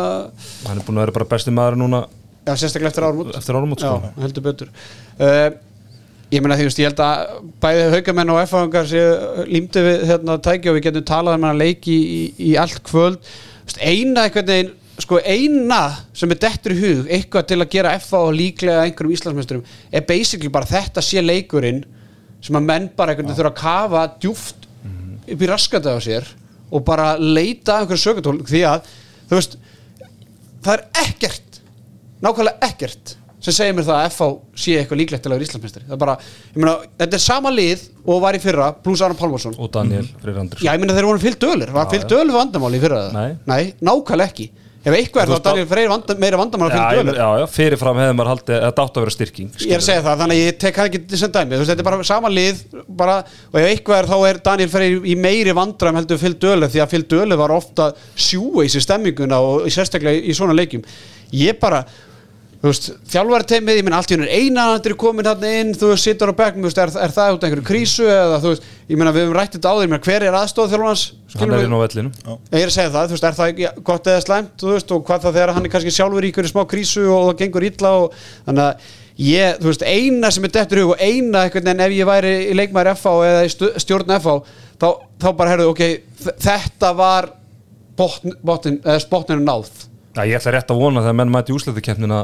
[0.67, 2.03] Hann er búin að vera bara besti maður núna
[2.45, 3.95] já, sérstaklega eftir ármút eftir árumót sko.
[3.97, 4.77] Já, heldur betur.
[5.17, 5.49] Uh,
[6.29, 10.35] Ég meina því, veist, ég held að bæði haugamenn og F-fangar séu límdi við hérna
[10.45, 13.31] tæki og við getum talað um hann leiki í, í allt kvöld.
[13.81, 15.83] Eina einhvern veginn sko eina
[16.17, 19.63] sem er dettur í hug eitthvað til að gera F og líklega einhverjum Íslandsmeisturum
[19.95, 21.85] er basically bara þetta sé leikurinn
[22.43, 24.67] sem að menn bara einhvern veginn þurfa að kafa djúft
[25.29, 26.29] upp í raskandi á sér
[26.69, 28.91] og bara leita einhverju sökutól því að,
[29.31, 29.57] þú veist
[30.67, 31.63] það er ekkert
[32.25, 35.85] nákvæmlega ekkert sem segir mér það að FH sé eitthvað líklegt til að vera Íslandsmeistari.
[35.87, 36.15] Það er bara,
[36.51, 39.55] ég meina, þetta er sama lið og var í fyrra, pluss Aron Pálmarsson.
[39.63, 42.81] Og Daniel Freyr Andris já, ég meina þeir voru fyllt dölur, var fyllt dölur vandamáli
[42.81, 43.37] í fyrra það?
[43.47, 43.61] Nei.
[43.79, 44.49] nákvæmlega ekki
[44.85, 46.39] ef eitthvað er þá Daniel Freyr vanda, meira
[46.71, 49.15] Já, fyllt já, dölur já, já, fyrirfram hefði maður haldið að þetta átt að vera
[49.15, 51.53] styrking ég er að segja það, þannig að ég tek hann ekki sem dæmi.
[51.55, 52.63] Þú veist, þetta er bara sama lið
[53.03, 53.17] bara,
[53.51, 56.85] og ef eitthvað er þá er Daniel Freyr í meiri vandram heldur fyllt dölur því
[56.85, 60.87] að fyllt dölur var ofta sjúa í stemminguna og sérstaklega í svona leikjum.
[61.35, 61.83] Ég bara
[62.59, 66.09] þú veist, þjálfarteimið, ég minn allt í hún er einanandir komin hann inn, þú veist,
[66.09, 68.69] situr á bekknum þú veist, er, er það út af einhverju krísu eða þú veist,
[68.91, 71.05] ég meina við höfum rætt þetta ég meina hver er aðstóð þjálfarnas,
[71.39, 72.13] hann er inn á vellinu
[72.51, 74.95] ég er að segja það, þú veist, er það ekki gott eða slæmt, þú veist,
[74.97, 77.69] og hvað það þegar hann er kannski sjálfur í einhverju smá krísu og það gengur
[77.69, 78.19] illa og
[78.49, 81.85] þannig að ég, þú veist, eina sem er dettur í hug og eina einhvern veginn
[81.87, 83.53] ef ég væri í leikmaður FH eða í
[83.85, 84.37] stjórn FH
[84.79, 85.85] þá, þá bara herðu, ok,
[86.43, 87.31] þetta var
[87.99, 89.71] botn, botn, eða spotninu náð.
[90.15, 92.21] Já, ég ætla rétt að vona þegar menn mæti úslættukeppnina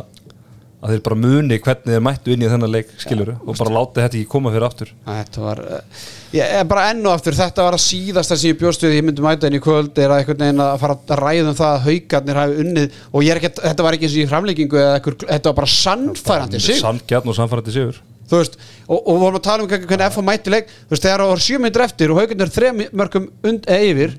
[0.85, 4.03] að þeir bara muni hvernig þeir mættu inn í þennan leik skiluru og bara láti
[4.03, 4.91] þetta ekki koma fyrir aftur.
[5.07, 6.03] Þetta var, uh,
[6.35, 9.07] ég, ég, bara enn og aftur þetta var að síðasta sem ég bjóst við ég
[9.07, 11.71] myndi mæta inn í kvöld er að einhvern veginn að fara að ræða um það
[11.71, 14.27] að haugarnir hafi unnið og er ekki, þetta var ekki eins og í
[14.65, 18.03] einhver, þetta var bara sannfærandi sig Samgjarn og samfærandi sigur.
[18.29, 18.57] Veist,
[18.89, 21.43] og, og vorum að tala um hvernig FH mætti leik, þú veist, þegar það var
[21.45, 24.17] sjö myndir eftir og haugarnir þrem mörgum und eða yfir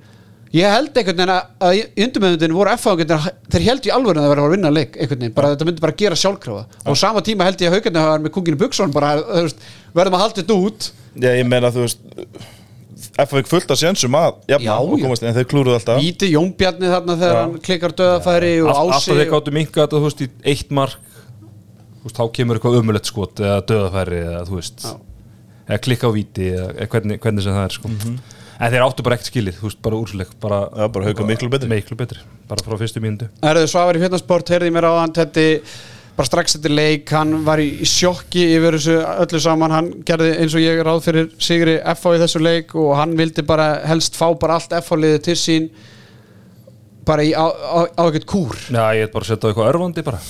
[0.54, 4.26] ég held einhvern veginn að, að í undumöndinu voru veginn, þeir held í alvöru að
[4.28, 6.66] það verið að vinna leik einhvern veginn, bara þetta myndi bara gera sjálfkrafa.
[6.86, 10.20] Og á sama tíma held ég að haugarnir hafa með kunginu Buxson bara, veist, verðum
[10.20, 10.92] að halda þetta út.
[11.16, 12.00] Já, ég meina, þú veist
[13.16, 15.04] F fikk fullt af sénsum að jafna Já, og já.
[15.06, 16.00] komast, en þeir klúruðu alltaf.
[16.04, 17.42] Víti Jónbjarni þarna þegar Já.
[17.46, 20.72] hann klikkar döðafæri og Allt- ási Alltaf þeir gáttu minka þetta, þú veist, í eitt
[20.76, 20.98] mark
[22.02, 24.42] þú veist, þá kemur eitthvað umulett skot eða döðafæri eða
[25.66, 27.94] eða klikka á víti eða eða hvernig, hvernig sem það er sko.
[28.60, 31.50] En þeir áttu bara ekkert skilið, þú veist, bara úrsleik bara, Já, bara Haukar miklu
[31.52, 31.70] betri.
[31.72, 33.28] miklu betri, bara frá fyrstu mínútu.
[33.44, 35.48] Erðu Svavar í fitnessport, heyrði ég mér á hann Tetti
[36.16, 38.94] bara strax eftir leik hann var í sjokki yfir þessu
[39.26, 39.74] öllu saman.
[39.76, 43.44] Hann gerði eins og ég ráð fyrir Sigri FH í þessu leik og hann vildi
[43.44, 45.68] bara helst fá bara allt FH liðið til sín
[47.06, 48.56] bara í, á, á, á ekkert kúr.
[48.72, 50.22] Já, ég er bara að setja á eitthvað örvandi bara.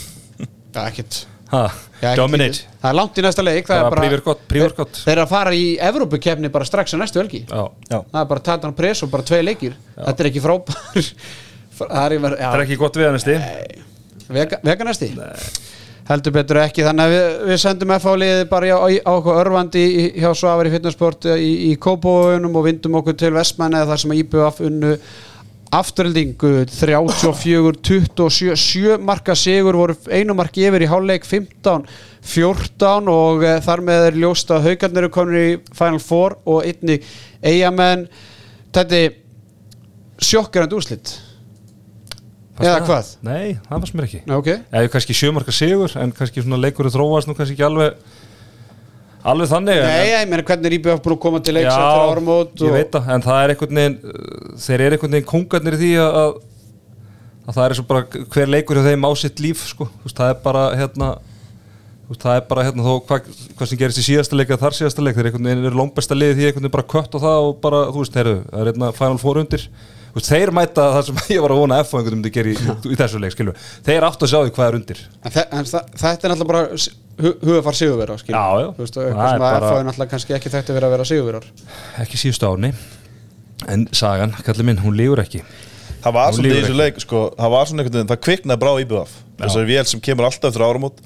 [0.74, 5.00] Já, ekkert Dominate Það er langt í næsta leik það Bara er bara, pre-workout, pre-workout.
[5.06, 7.44] Þeir eru að fara í Evrópukefni bara strax á næstu helgi.
[7.50, 9.76] Já, Já, Það er bara Tatan Press og bara tvei leikir.
[9.98, 11.12] Þetta er ekki frábær
[11.76, 13.38] Það er, já, það er ekki gott við hann sti
[14.36, 15.10] Vega, veganesti?
[16.06, 20.12] Heldur betur ekki, þannig að við, við sendum FH-liðið bara á, á okkur örvandi í-
[20.22, 24.20] hjá Svavar í fitnessport í, í Kópavóðunum og vindum okkur til Vestmanni þar sem að
[24.22, 24.92] IBF unnu
[25.74, 33.84] afturöldingu 34-27 7 marka sigur voru einu marki yfir í hálfleik 15-14 og e, þar
[33.88, 37.00] með er ljóst að haugarnir eru komin í Final Four og einni
[37.42, 38.08] eigamenn
[38.76, 39.02] þetta
[40.22, 41.16] sjokkerandi úrslit?
[42.56, 43.10] Eða hvað?
[43.28, 44.22] Nei, það fannst mér ekki.
[44.30, 44.52] Nei, ok.
[44.72, 47.98] Eða kannski sjömarka sigur en kannski leikur þróast nú kannski ekki alveg
[49.32, 52.60] alveg þannig Nei, ég meina hvernig er IBF búin að koma til leiks eftir áramót
[52.62, 52.76] ég og...
[52.76, 55.94] veit það, en það er einhvern veginn uh, þeir eru einhvern veginn kongarnir í því
[56.02, 56.36] að, að,
[57.46, 59.90] að það er svo bara hver leikur hjá þeim á sitt líf sko.
[60.04, 61.12] Veist, það er bara hérna
[62.10, 64.80] veist, það er bara hérna þó hvað, hvað sem gerist í síðasta leik eða þar
[64.80, 67.50] síðasta leik þeir einhvern veginn eru lóngbesta liðið því einhvern veginn bara kött og það
[67.50, 69.66] og bara, þú veist, heyrðu, það er hérna Final Four undir.
[70.16, 72.54] Veist, þeir mæta það sem ég var að vona að F einhvern veginn myndi gera
[72.54, 75.02] í, í þessu leik, skilur þeir áttu að sjá því hvað er undir.
[75.26, 78.36] En, en þa þetta er náttúrulega bara hugafar sigurvera skilur.
[78.38, 78.68] Já, já.
[78.76, 80.88] Þú veist, Það eitthvað er sem að bara- FH er náttúrulega kannski ekki að vera
[80.88, 81.46] að vera sigurverar
[82.04, 82.74] ekki síðustu áni
[83.72, 85.42] en sagan, kallið minn, hún lígur ekki.
[86.04, 88.72] Það var svona í þessu leik sko, það var svona einhvern veginn, það kviknaði brá
[88.84, 91.00] íbjöðaf þessari vél sem kemur alltaf eftir áramót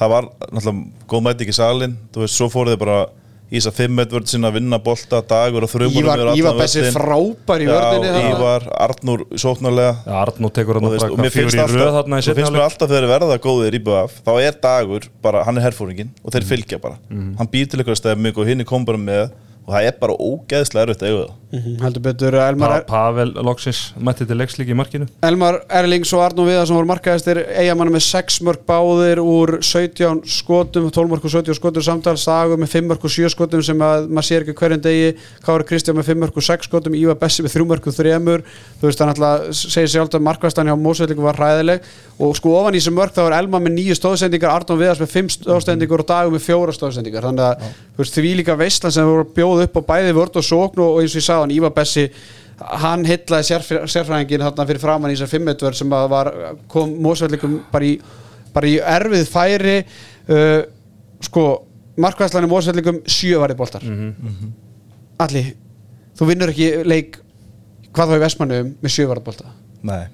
[0.00, 2.96] það var náttúrulega góð mæti ekki salin þú veist, svo fóruð þið bara
[3.46, 3.76] í þess að
[4.48, 9.22] að vinna bolta dagur og þrjumur Ívar, Ívar Bessi frábær í vörðinni Já, Ívar, Arnúr
[9.38, 9.92] sóknarlega.
[10.02, 10.86] Já, Arnó tekur hann
[11.22, 13.12] mér hvað fjögur finnst í röð þarna í svo finnst setna mér alltaf þegar þeir
[13.14, 16.34] verða góðir í BF þá er dagur, bara, hann er herfóringin og Mhm.
[16.36, 16.98] þeir fylgja bara,
[17.38, 19.30] hann býr til eitthvað stefming og hinn er kom bara með
[19.66, 21.34] og það er bara ógeðslega erfitt að eiga það.
[21.56, 25.06] Mhm, heldur betur Elmar, Pa Pavel Loksins mætti til leikslík í markinu.
[25.22, 30.90] Elmar Erlings og Arnó Viðarsson voru markaðistir eigamanna með 6 mörg báðir úr 17 skotum
[30.90, 34.08] 12 mörg og 17 skotum samtals Sagur með 5 mörg og 7 skotum sem að
[34.10, 35.14] maður sér ekki hverjum degi
[35.46, 38.18] Kári Kristján með 5 mörg og 6 skotum Ívar Bessi með 3 mörg og 3
[38.26, 38.42] mörg
[38.80, 41.86] þú veist hann alltaf segir sjálf að markvæstan hjá Mósveitlingu var hræðileg.
[42.18, 45.10] Og sko ofan í þessum mörg þá er Elmar með 9 stóðsendingar Arnó Viðars með
[45.14, 47.26] 5 stóðsendingar og Dagur með 4 stóðsendingar.
[47.28, 50.38] Þannig að þú veist, því líka veistlan sem voru að bjóða upp á bæði vörd
[50.38, 52.06] og sókn og, eins og ég sagði hann Ívar Bessi
[52.56, 56.32] hann sérfræ, sérfræðingin þarna fyrir framann í þessar fimmetvör sem að var,
[56.72, 57.94] kom mósveldleikum bara í,
[58.54, 59.76] bara í erfið færi.
[60.26, 60.62] Uh,
[61.20, 61.44] sko
[62.00, 63.84] markvæðslan í mósveldleikum sjö varði boltar.
[65.20, 65.44] Alli,
[66.16, 67.20] þú vinnur ekki leik
[67.92, 69.52] hvað þá í Vestmannum með sjö varði bolta?
[69.86, 70.06] Nei,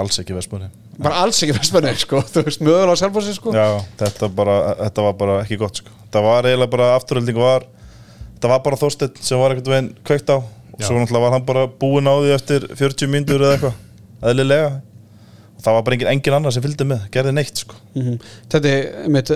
[0.00, 2.20] alls ekki Vestmanni bara alls ekki Vestmannum sko.
[2.32, 3.54] Þú veist mögulega á Selfossi sko.
[3.56, 5.94] Já, þetta, bara, þetta var bara ekki gott sko.
[6.12, 7.64] Það var eiginlega bara afturölding var
[8.40, 10.38] Það var bara Þorsteinn sem var einhvern veginn kveikt á.
[10.40, 14.70] Og svo náttúrulega var hann bara búinn á því eftir 40 mínútur eða eitthvað eðlilega.
[15.60, 17.76] Og það var bara engin, engin annar sem fylgdi með, gerði neitt sko.
[17.92, 18.14] mm
[18.52, 19.32] Þetta er mitt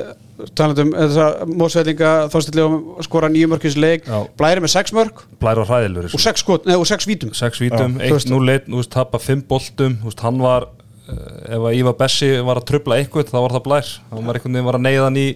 [0.57, 4.09] talandi um þessar mósveldinga þórstillega skora nýjum mörkins leik.
[4.09, 4.23] Já.
[4.41, 5.21] blæri með sex mörk.
[5.43, 7.35] Blær og hræðilur og sex, skot, nei, og sex vítum.
[7.37, 8.09] Sex vítum, Já.
[8.09, 9.99] Þú veist- 1-0-1 þú veist, tapa 5 boltum.
[10.07, 11.13] Veist, hann var uh,
[11.45, 13.93] ef að Ívar Bessi var að trubla eitthvað þá var það Blær.
[14.11, 15.29] Hann var einhvern veginn var að neyða hann í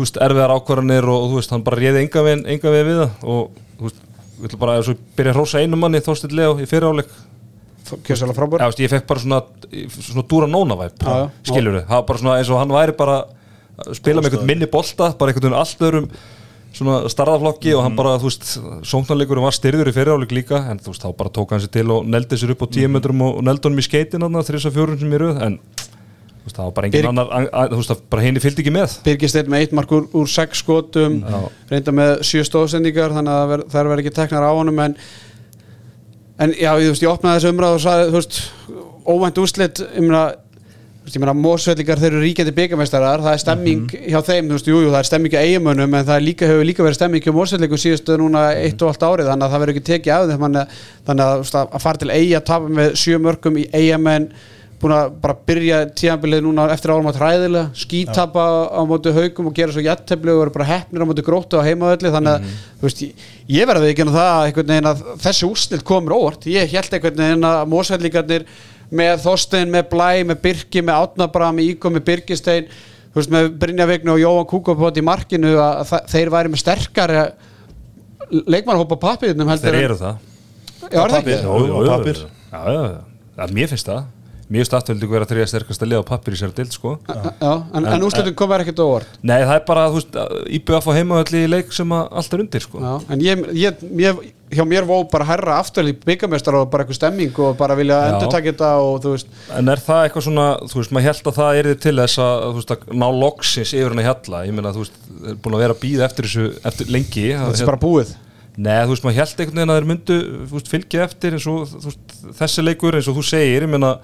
[0.00, 3.28] veist, erfiðar ákvarðanir og, þú veist, hann bara réði enga veginn, enga veginn við það
[3.34, 4.00] og þú veist,
[4.38, 7.12] við ætlum bara að byrja að hrósa einum manni Þorsteinn Leo í fyriráleik.
[7.92, 8.62] Kjössalega frábær.
[8.62, 9.40] Já, veist, ég fekk bara svona,
[9.98, 11.24] svona dúra nóna væp Já, já.
[11.50, 13.16] skilur það var bara svona eins og hann væri bara
[13.92, 16.08] spila með einhvern minni bolta bara einhvern allt öðrum
[16.72, 18.46] svona starðaflokki og hann bara, þú veist
[18.88, 21.88] sóknarleikurinn var styrður í fyriráleik líka en þú veist, þá bara tók hann sér til
[21.92, 24.70] og neldi sér upp á 10 metrum og neldi honum í skeitin þrjus
[26.42, 27.26] þú veist, það var bara engin Birg- annar
[27.70, 31.20] þú veist, bara henni fylgdi ekki með Birgisteinn með eitt mark úr, úr sex skotum
[31.22, 31.38] Já.
[31.70, 34.96] reynda með sjö stóðsendingar þannig að það verður ekki teknar á honum en,
[36.42, 38.34] en já, ég, þú veist, ég opnaði þessu umræð og sagði, þú veist,
[39.12, 40.22] óvænt úrslit ég meina,
[41.12, 44.80] ég meina mósvellingar þeir eru ríkjandi byggameistarar það er stemming hjá þeim, þú veist, jú,
[44.82, 47.82] jú, það er stemming á eigamönnum en það líka, hefur líka verið stemming hjá mósvellingum
[47.82, 49.62] síðustu núna eitt og allt árið þannig að það
[54.82, 59.54] búin að bara byrja tíðanbilið núna eftir árum að træðilega, skítapa á móti haugum og
[59.56, 62.46] gera svo jættefli og vera bara heppnir á móti gróttu á heimaðalli þannig að
[62.80, 63.02] þú veist,
[63.48, 66.48] ég, verði ekki að það einhvern veginn að þessi úrslit komur óvart.
[66.50, 68.46] Ég held einhvern veginn að mósvellingarnir
[68.92, 72.66] með Þorstein, með Blæ, með Birki með Átnabra, með Íko, með Birkistein
[73.12, 77.22] þú veist, með Brynja Vignu og Jóhann Kúkopot í markinu að þeir væri með sterkari
[78.52, 80.20] leikmannhópa pappirnum heldur þeir en- eru það.
[80.92, 81.00] Já,
[84.52, 86.40] já, já, já, já, mér finnst afturveldi vera þrjá sterkast að liða á pappir í
[86.40, 89.88] sér dild sko Já, en, en úrslitum komur ekkert á óvart Nei, það er bara,
[89.88, 90.20] þú veist,
[90.58, 92.80] IBF á heimavalli í leik sem að allt er undir, sko.
[92.82, 96.84] Já, en ég, ég, ég, hjá mér vó bara herra aftur í byggamestar og bara
[96.84, 98.08] eitthvað stemming og bara vilja Já.
[98.12, 101.30] endur taka þetta og þú veist En er það eitthvað svona, þú veist, maður held
[101.30, 104.42] að það er til þess að, þú veist, að ná loksins yfir hann að hjalla.
[104.44, 107.30] Ég meina, þú veist, er búin að vera að býða eftir þessu, eftir lengi.
[107.32, 108.12] þetta er bara búið
[108.52, 110.16] Nei, þú veist, maður held einhvern veginn að þeir myndu,
[110.50, 113.94] þú veist, fylgja eftir eins og, veist, þessi leikur eins og þú segir, ég meina,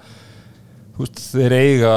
[0.99, 1.91] veist, þeir eiga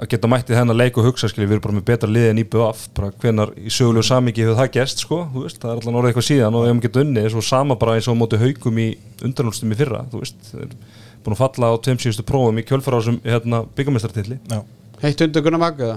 [0.00, 2.40] að geta mættið þennan leik og hugsa, skilji, við erum bara með betra liði en
[2.42, 6.10] IBF, bara hvenar í sögulegu samingi hefur það gest, sko, veist, það er alltaf orðið
[6.12, 8.88] eitthvað síðan og ef maður geta unnið, svo sama bara eins og móti haugum í
[9.26, 10.80] undanlústum í fyrra, þú veist, þeir eru
[11.26, 14.38] búin að falla á tveim síðustu prófum í kjölfarásum, hérna, byggamestartilli.
[14.52, 14.60] Já.
[15.02, 15.96] heitt undir Gunnar Magga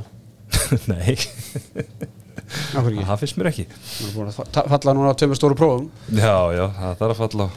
[0.90, 1.14] Nei,
[2.74, 3.66] það ekki það finnst mér ekki.
[3.70, 7.50] Að fa- falla núna á tveimur stóru prófum Já, já, það þarf að falla á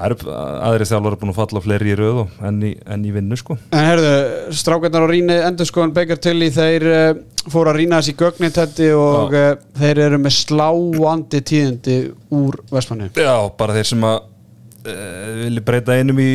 [0.00, 0.34] Það eru
[0.64, 3.56] aðri þjálfur búin að falla á fleiri í og enn í, enn í vinnu sko.
[3.76, 4.12] En herðu,
[4.56, 7.10] strákarnar á Ríni endur skoðan Begar til í þeir uh,
[7.52, 11.98] fóru að rýna þessi gögnitetti og uh, þeir eru með sláandi tíðindi
[12.32, 14.18] úr Vestmanni Já, bara þeir sem að
[14.80, 14.96] e,
[15.44, 16.32] vilja breyta einum í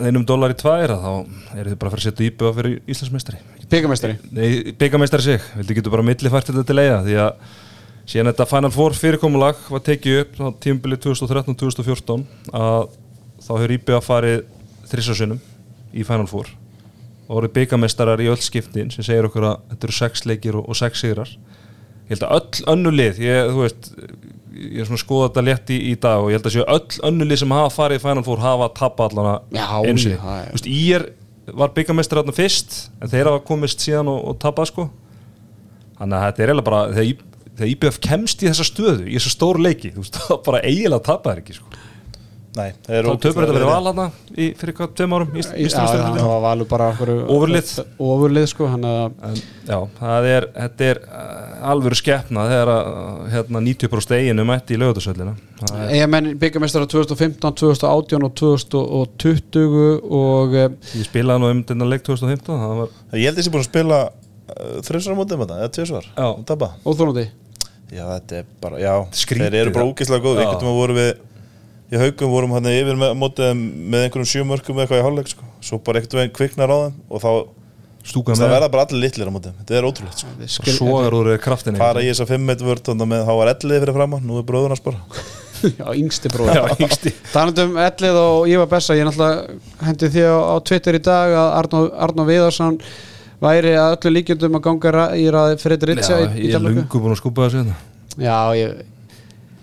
[0.00, 3.42] einum dólar í tvær þá eru þið bara að fara að setja íbjöða fyrir Íslandsmeistari.
[3.70, 7.50] Byggamestari Nei, byggameistari sig, vildi getur bara millifært þetta til eiga því að
[8.10, 12.24] síðan þetta Final Four fyrirkomulag var tekið upp á tímubili 2013-2014
[12.56, 12.88] að
[13.40, 14.40] þá hefur íbjöða farið
[14.90, 15.38] þrissasunum
[15.94, 16.50] í Final Four
[17.30, 20.66] og voru byggameistarar í öll skiptin sem segir okkur að þetta eru sex leikir og,
[20.72, 23.92] og sex sigrar ég held að öll önnu lið ég, veist,
[24.50, 26.66] ég er svona að skoða þetta létt í, í dag og ég held að séu
[26.66, 30.18] öll önnu lið sem hafa farið í Final Four hafa tapað allana Já, einu sinni.
[30.18, 30.48] já, já.
[30.50, 31.06] Þú veist, Ír
[31.62, 34.88] var byggameistar þarna fyrst en þeir hafa komist síðan og, og tapað sko
[36.00, 37.24] þannig að þetta er eiginlega bara þegar,
[37.58, 41.06] þegar IBF kemst í þessa stöðu í þessa stóru leiki, þú veist, þá bara eiginlega
[41.10, 41.70] tapað er ekki sko.
[42.50, 45.28] Nei, það er ógeðslega töfur þetta verið val hana í, fyrir hvað, tveim árum?
[45.38, 47.68] Í Já, Íslandsmeistarinn það var valur bara okkur Ofurlið.
[48.02, 49.36] Ofurlið sko hann að En,
[49.68, 54.74] já, það er, þetta er uh, alvöru skeppna þegar að uh, hérna, 90% eiginu mætti
[54.74, 55.36] í lögutasöllina
[55.92, 60.66] Eigamenn byggamestara 2015, 2018 og 2020 og uh,
[60.98, 64.02] ég spilaði nú um þennan leik 2015 það var, Ég held þessi búin að spila
[64.86, 66.10] þrjusar mótið með þetta, eða tvisvar.
[66.14, 66.26] Já.
[66.30, 66.72] og tapa.
[66.86, 67.26] Óþólandi
[67.90, 71.10] Já, þetta er bara, já, Skrítið, þeir eru bara ógeðslega góð einhvern veginn vorum við
[71.90, 75.48] í haugum vorum hann yfir með, mótið með einhverjum sjömörkum eða eitthvað í hálfleik sko.
[75.66, 77.30] svo bara einhvern veginn kviknar á þeim og þá
[78.10, 80.30] stúkað það verða bara allir litlir á mótið þetta er ótrúlegt sko.
[80.46, 83.52] og svo er úr kraftin fara í þessa 5 meitt vörd þannig með þá var
[83.56, 85.02] ellið fyrir framann, nú er bróður hans bara
[85.80, 87.10] Já, yngsti bróður yngsti.
[87.34, 91.34] Talandum ellið og ég var besta Ég náttúrulega hendi því á, á Twitter í dag
[91.36, 92.78] að Arnó, Arnó Viðarsson
[93.40, 96.64] væri að öllu líkjöndum að ganga í ræði Fredrik Ritsa Já, í, í ég er
[96.64, 97.76] lungu búin að skúpa þessu hérna.
[98.20, 98.80] Já, ég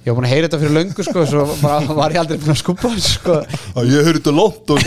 [0.08, 2.54] Ég var búin að heyra þetta fyrir löngu sko Svo bara var ég aldrei búin
[2.54, 3.38] að skúpa þessu sko.
[3.84, 4.80] Ég höfði þetta lótt og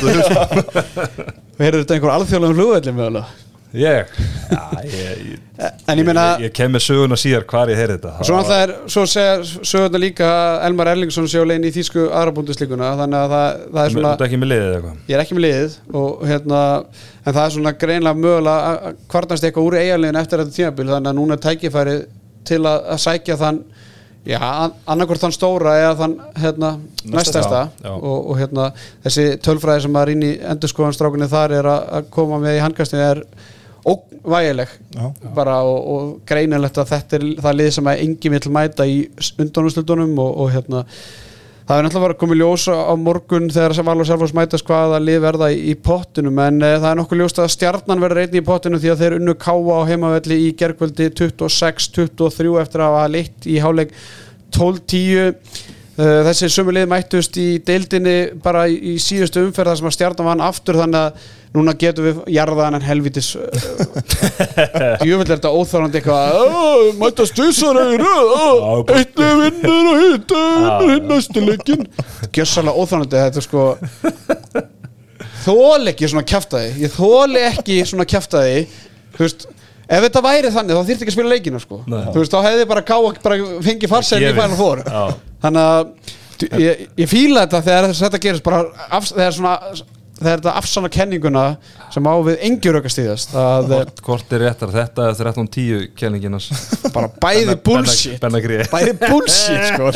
[1.61, 4.11] heyrðu þetta einhver alþjóðlegum flugvelli mögulega ég,
[4.51, 5.39] já, ég, ég,
[5.91, 8.13] En ég meina ég, ég kem með söguna síðar hvar ég heyri þetta.
[8.25, 12.07] Svo náttúrulega er, svo segja sögurnar líka að Elmar Erlingsson sé á leiðin í þýsku
[12.09, 15.03] aðrabúndislíkuna þannig að það, það er Þú svona ert ekki með liðið eða eitthvað?
[15.11, 16.63] Ég er ekki með liðið og hérna
[17.21, 21.13] en það er svona greinlega mögulega að- kvartast eitthvað úr eiginlegin eftir þetta tímabil þannig
[21.13, 21.97] að núna er tækifæri
[22.51, 23.63] til að, að sækja þann
[24.29, 24.41] já,
[24.89, 26.71] annarkvort þann stóra eða þann hérna,
[27.85, 27.93] já.
[27.93, 28.67] og, og hérna
[29.05, 33.05] þessi tölfræði sem maður inn í endurskoðanstrákunni þar er að, að koma með í handkastinu
[33.07, 33.23] er
[34.27, 35.09] óvægileg Já.
[35.35, 39.01] bara og, og greinilegt að þetta er það lið sem að engi vill mæta í
[39.41, 40.85] undanúslutunum og, og hérna
[41.71, 45.53] Það er náttúrulega komið ljós á morgun þegar sem Valur Selfoss mætast hvaða lið verða
[45.55, 48.91] í, pottunum en uh, það er nokkuð ljóst að stjarnan verður einnig í pottunum því
[48.91, 53.95] að þeir unnu káa á heimavelli í gerkvöldi 26-23 eftir að hafa leitt í háleik
[54.57, 59.95] 12-10 Uh, þessi sömu lið mættust í deildinni bara í síðustu umferð þar sem að
[59.97, 61.25] stjarnan vann aftur þannig að
[61.57, 63.47] núna getum við jarðaðan en helvitis uh,
[65.03, 68.47] djúvill er þetta óþárandi eitthvað "Ó, mættast tvisar í röð ó,
[68.95, 71.87] eitt lið vinnur og hitt vinnur hinn næstu leikin
[72.37, 73.65] gjössalega óþárandi þetta sko
[75.41, 76.71] þól ekki svona kjaftaði.
[76.85, 78.59] Ég þóli ekki svona kjaftaði.
[79.17, 79.47] Þú veist
[79.91, 81.79] ef þetta væri þannig þá þyrfti ekki að spila leikina sko.
[81.91, 82.03] Nei.
[82.13, 84.83] þú veist þá hefði bara ká bara fengið farsæðin í fæna fór
[85.43, 89.55] þannig að ég, ég fíla þetta þegar þetta gerist bara af, þegar svona
[90.21, 91.45] þegar þetta afsanna kenninguna
[91.95, 95.87] sem á við engjur auka stíðast að eh, Hvort, hvort er réttar þetta eða 13.10
[95.99, 96.51] kenninginas
[96.95, 98.21] bara bæði bullshit.
[98.73, 99.91] bæði bullshit sko.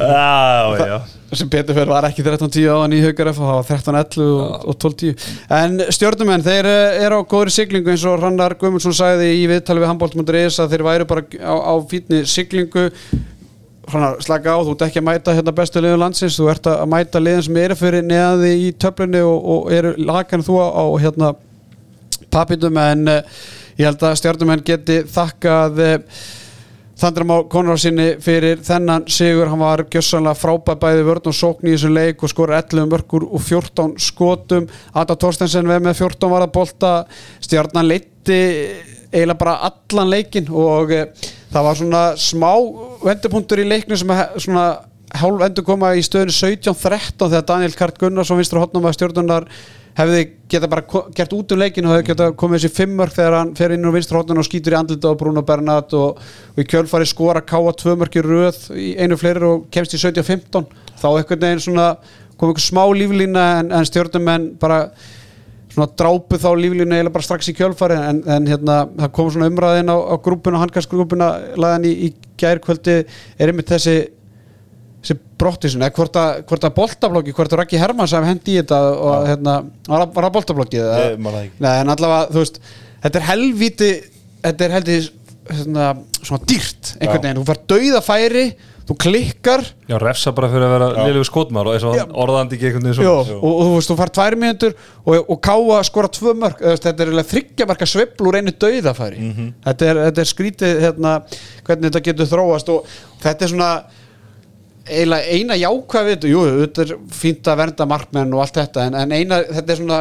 [0.00, 1.00] Já, já.
[1.30, 4.64] Sem betur fyrir var ekki 13.10 áðan í Haukar F og það var 13.11 og,
[4.72, 5.26] og 12.10
[5.60, 9.84] en stjórnumenn, þeir eh, eru á góðri siglingu eins og Rannar Guðmundsson sagði í viðtali
[9.84, 12.88] við handbólt.is að þeir væru bara á, á fítni siglingu
[13.90, 16.82] Rannar, slaka á, þú ert ekki að mæta hérna bestu liðum landsins, þú ert að
[16.92, 20.84] mæta liðin sem eru fyrir neðaði í töflunni og, og eru lagan þú á, á
[21.02, 21.32] hérna
[22.30, 23.40] papitum en uh,
[23.78, 26.22] ég held að stjórnumenn geti þakkað uh,
[27.00, 31.70] Þandra Má Konrar sinni fyrir þennan sigur, hann var gjössanlega frábæð bæði vörn og sókn
[31.70, 34.66] í þessum leik og skor 11 mörgur og 14 skotum.
[34.92, 36.90] Ada Torstensen veð með 14 var að bolta
[37.40, 38.40] stjarnan leitti
[39.14, 41.06] eiginlega bara allan leikin og e,
[41.50, 42.52] það var svona smá
[43.02, 44.68] vendupunktur í leiknu sem svona
[45.20, 49.48] hálf endur koma í stöðinu 17-13 þegar Daniel Kart Gunnarsson vinstur hotnum að stjórnunar
[49.98, 53.52] hefði geta bara gert út um leikin og hefði geta komið þessi fimmörk þegar hann
[53.58, 56.20] fer inn á vinstur hotnum og skýtur í andlita á Bruno Bernat og,
[56.54, 60.68] og í kjölfari skora káa tvö mörki röð í einu fleiri og kemst í 17-15
[61.00, 61.88] þá einhvern veginn svona
[62.38, 64.84] kom einhver smá líflína en, en stjórnumenn bara
[65.70, 69.50] svona drápu þá líflínu eiginlega bara strax í kjölfari en, en hérna það kom svona
[69.52, 71.28] umræðin á, á grúpuna, handkastgrúpuna
[71.60, 73.94] laðan í, í gærkvöldi er einmitt þessi
[75.00, 78.58] þessi brottisun, eða hvort að, hvort að boltablokki, hvort að Raki Hermanns hef hendi í
[78.60, 79.54] þetta og hérna,
[79.88, 80.98] var, það- var það boltablokki eða?
[81.06, 81.62] Ég man það ekki.
[81.64, 82.58] Nei, en allavega, þú veist
[83.06, 83.88] þetta er helvíti,
[84.44, 84.98] þetta er helvíti
[85.54, 85.86] hérna,
[86.20, 88.44] svona dýrt einhvern veginn, þú fær dauða færi
[88.90, 89.62] þú klikkar.
[89.86, 93.36] Já, refsa bara fyrir að vera liðlegu skotmar og og orðandi ekki einhvern veginn svona.
[93.36, 94.74] Og, og þú veist, þú fær tvær mínútur
[95.04, 99.30] og, og káa skora tvö mörg þetta er eiginlega þryggja marka sveifl úr einu dauðafæri.
[99.68, 101.14] Þetta, er, þetta er skrítið hérna,
[101.68, 103.70] hvernig þetta getur þróast og þetta er svona
[104.90, 106.32] eina jákvæð við þetta.
[106.34, 109.82] Jú, þetta er fínt að vernda markmenn og allt þetta en, en eina, þetta er
[109.84, 110.00] svona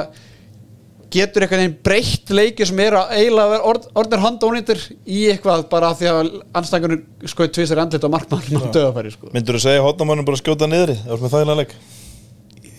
[1.13, 5.93] getur einhvern veginn breytt leiki sem er að eiginlega orð, orðnir handónýttir í eitthvað bara
[5.93, 9.31] af því að anstæðingunum skoði tvisar andlit á markmann og döðafæri sko.
[9.35, 10.99] Myndur þú segja hóttamannum bara skjóta niðri?
[11.05, 11.79] Það var með þægilega leik.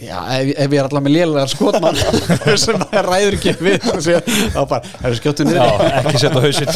[0.01, 1.99] Já, ef, ef ég er allavega með lélegar skotmann
[2.63, 6.71] sem það ræður ekki við þá bara, það er skjóttu Já, niður ekki setja hausinn.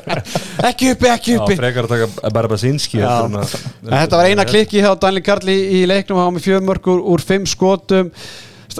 [0.70, 1.58] Ekki uppi, ekki Já, uppi.
[1.60, 3.10] frekar að taka bara basinski Já.
[3.28, 3.36] En
[3.92, 7.24] þetta var eina klikki hjá Daniel Karli í leiknum hann var með fjörmörk úr, úr
[7.28, 8.08] fimm skotum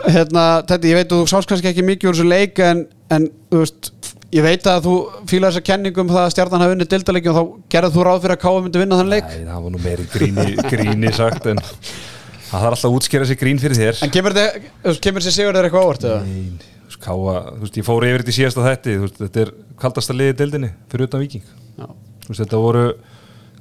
[0.02, 2.82] hérna, þetta, ég veit að þú sást kannski ekki mikið úr þessu leik en,
[3.14, 3.90] en veist,
[4.34, 4.94] ég veit að þú
[5.30, 8.36] fílar þessa kenningum það að stjarnan hafi unnið dildaleiki og þá gerðið þú ráð fyrir
[8.36, 11.62] að Káa myndi vinna þann leik Nei, það var nú meiri gríni, gríni sagt en
[11.62, 15.58] það þarf alltaf að útskýra sér grín fyrir þér En kemur veist, kemur þessi sigur
[15.58, 16.08] þér eitthvað ávart?
[16.24, 16.42] Nei,
[16.74, 19.44] þú veist, Káa, þú veist, ég fór yfir þetta í síðasta þætti þú veist, þetta
[19.44, 19.54] er
[19.84, 21.46] kaldasta liðið deildinni fyrir utan Víking
[21.78, 21.86] Já.
[21.86, 22.84] þú veist, þetta voru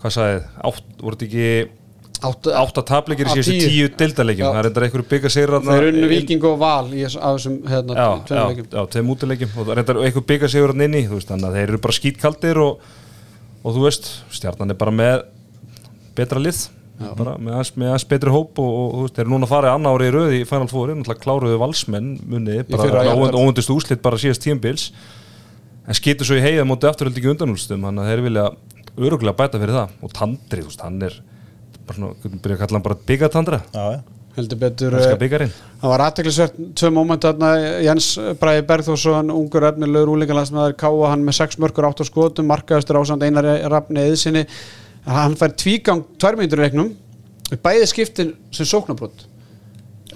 [0.03, 1.82] hvað sagðið, átt, voru þetta ekki
[2.23, 3.69] átta tapleikir í síðustu tíu.
[4.43, 4.51] Já.
[4.53, 7.93] það er endar einhverju bygga sér þeir unnu Víking og Val í þessum hérna,
[8.93, 9.51] tveim útileikjum.
[9.55, 11.97] Og það er reyndar einhver bygga sigur hann þú veist, þannig að þeir eru bara
[11.99, 12.87] skítkaldir og,
[13.63, 15.25] og þú veist, stjarnan er bara með
[16.15, 16.63] betra lið
[17.17, 19.97] bara með aðeins, betri hóp og, og þú veist, þeir eru núna að fara annar
[19.97, 23.01] ári í röði í Final Four náttúrulega kláruðu valsmenn munni bara
[23.41, 24.91] óvendist úslit bara síðast tíumbils
[25.89, 26.63] en skýtur svo í heiða
[31.87, 33.59] bara svona, byrja að kalla hann bara byggatandra
[34.33, 35.49] heldur betur hann eh,
[35.81, 37.51] Það var aðteklisvert tvö móment þarna
[37.83, 43.25] Jens Bræði Bergþórsson, ungur efnilegur úlingalandsmaður Káa hann með 6 mörgur 8 skotum, markaðustur ásand
[43.27, 44.45] einar rafni eðsinni,
[45.05, 46.93] hann fær tvígang tvær mínútur í leiknum
[47.61, 49.27] bæði skiptin sem sóknarbrot.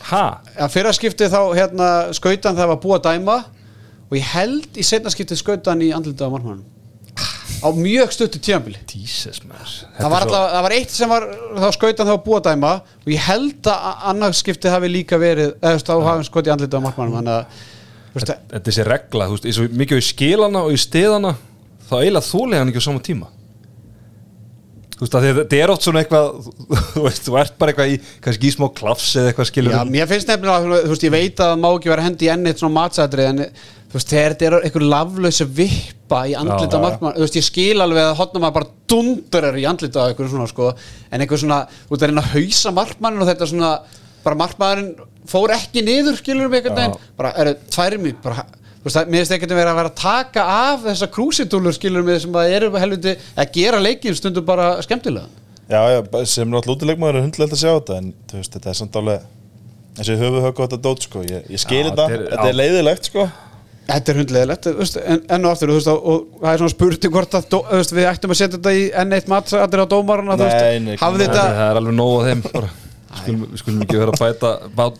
[0.08, 0.24] Ha?
[0.62, 3.38] að fyrra skiptið þá hérna skautan það var búið að dæma
[4.08, 6.77] og ég held í setna skiptið skautan í andlitað á markmannum
[7.64, 8.40] á mjög stuttu
[9.50, 9.76] maður.
[9.98, 11.26] Það var, alltaf, það var eitt sem var
[11.58, 12.74] þá skautan það búið að dæma
[13.06, 16.86] og ég held að annars skiptið hafi líka verið eða þá hafi skotið andlitað á
[16.88, 17.18] markmannum
[18.18, 21.34] veist, Þetta er þessi regla, þú veist, mikið á í skilana og í stiðana
[21.88, 23.28] þá eiginlega þólið hann ekki á sama tíma.
[24.98, 26.28] Þú veist að þið- þetta er oft svona eitthvað
[26.96, 29.82] þú veist, þú ert bara eitthvað í kannski í smá klafs eða eitthvað skilur Já,
[29.94, 32.50] mér finnst nefnilega, þú veist, ég veit að það má ekki vera hendi í enn
[32.50, 33.44] eitt svona matsætri en
[33.88, 37.78] þú veist, þegar þetta er einhver laflösa vippa í andlita markmann þú veist, ég skil
[37.86, 40.74] alveg að hotna maður bara dundur í andlita einhverjum svona, sko.
[41.12, 43.72] En einhver svona, þú veist, að reyna að hausa markmannin og þetta svona,
[44.26, 44.92] bara markmannin
[45.28, 46.98] fór ekki niður, skilur við einhvern veginn.
[47.20, 49.80] Bara, er það tværi mjög, bara þú veist, það- mér finnst ekkert að vera að
[49.82, 54.16] vera að taka af þessa krúsitúlur, skilur við, sem að eru helviti að gera leikin
[54.16, 55.28] stundum bara skemmtilega
[55.68, 58.78] Já, já, sem náttúrulega útilegmaður er hundilegt að sjá þetta en þú veist, þetta er
[58.80, 59.26] samt alveg
[59.98, 61.24] eins og höfuð högg á þetta dót sko.
[61.28, 63.26] Ég, ég skil Já, þetta, þetta er- er leiðilegt sko
[63.88, 67.38] Þetta er hundlegilegt, en, enn og aftur þú veist, og, það er svona spurning hvort
[67.38, 70.90] að veist, við ættum að setja þetta í enn eitt matsatir á dómarana þú veist,
[71.04, 72.72] hafði þetta það er alveg nóg á þeim bara.
[73.22, 74.52] skulum, við skulum ekki vera að bæta,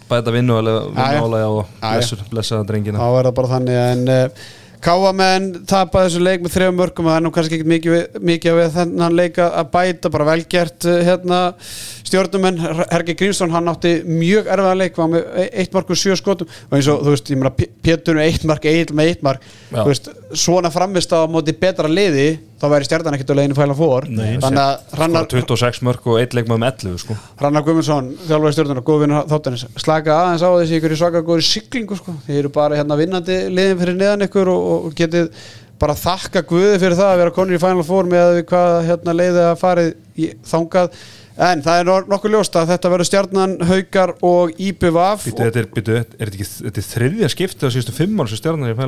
[0.08, 0.88] bæta, vinnu alveg já.
[1.02, 4.48] vinnuálega og blessur, blessaða drengina þá er það bara þannig en uh,
[4.88, 7.96] Káamenn tapaði þessu leik með þrejum mörgum og það er nú kannski ekki mikið,
[8.30, 11.40] mikið við þennan leik að bæta bara velgert uh, hérna.
[12.08, 16.16] Stjórnumenn, Hergi Grímsson hann átti mjög erfiðan leik var með e- eitt mark og sjö
[16.16, 16.48] skotum.
[16.70, 17.52] Og eins og þú veist, ég meina
[17.84, 19.50] Pétur með eitt mark, Egil með eitt mark.
[19.76, 24.08] Veist, svona framist á móti betra liði þá væri stjarnan ekkert á leiðinu fæla fór
[24.10, 27.18] Nei, þannig að Hrannar, Skora 26 mörg og eitt leik með um 11 sko.
[27.42, 32.00] Hrannar Guðmundsson, þjálfur stjórnunar, góðvinur þáttanis, slaka aðeins á þessi ykkur í svaka góður siglingu
[32.00, 32.18] sko.
[32.26, 35.30] þið eru bara hérna vinnandi liðin fyrir neðan ykkur og, og getið
[35.78, 38.76] bara þakka Guði fyrir það að vera konur í Final Four með að við hvað
[38.88, 41.02] hérna leiði að farið í þangað
[41.38, 44.54] en það er nok- nokkuð ljóst að þetta verður stjarnan, haukar og
[45.28, 45.68] Býtu, þetta er,
[46.26, 48.40] er þetta er þriðja skiptið á síðustu fimm ára sem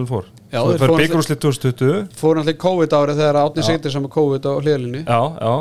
[0.09, 0.25] Four.
[0.49, 3.91] Já, Svo þeir það fóru var byggarúslið 2020 fór náttúrulega COVID árið þegar Átni Sigtir
[3.93, 5.53] sem er COVID á hliðlinni Já, já,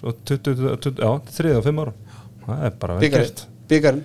[0.00, 0.54] svo 20,
[0.86, 1.96] 20, já, þriðja á fimm ára
[2.46, 3.46] Það er bara vel byggarinn, gert.
[3.66, 4.04] Byggarinn.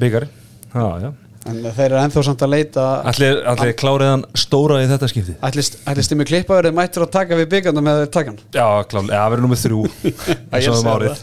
[0.00, 0.28] Byggari,
[0.74, 1.10] já, já
[1.48, 5.38] en þeir eru ennþá samt að leita Allir, allir kláriðan stóra í þetta skiptið?
[5.48, 9.46] Ætli stimmi klippaverið mættur að taka við byggarna með þeir takan Já, já, við erum
[9.46, 9.80] nummið þrjú
[10.74, 11.22] um árið.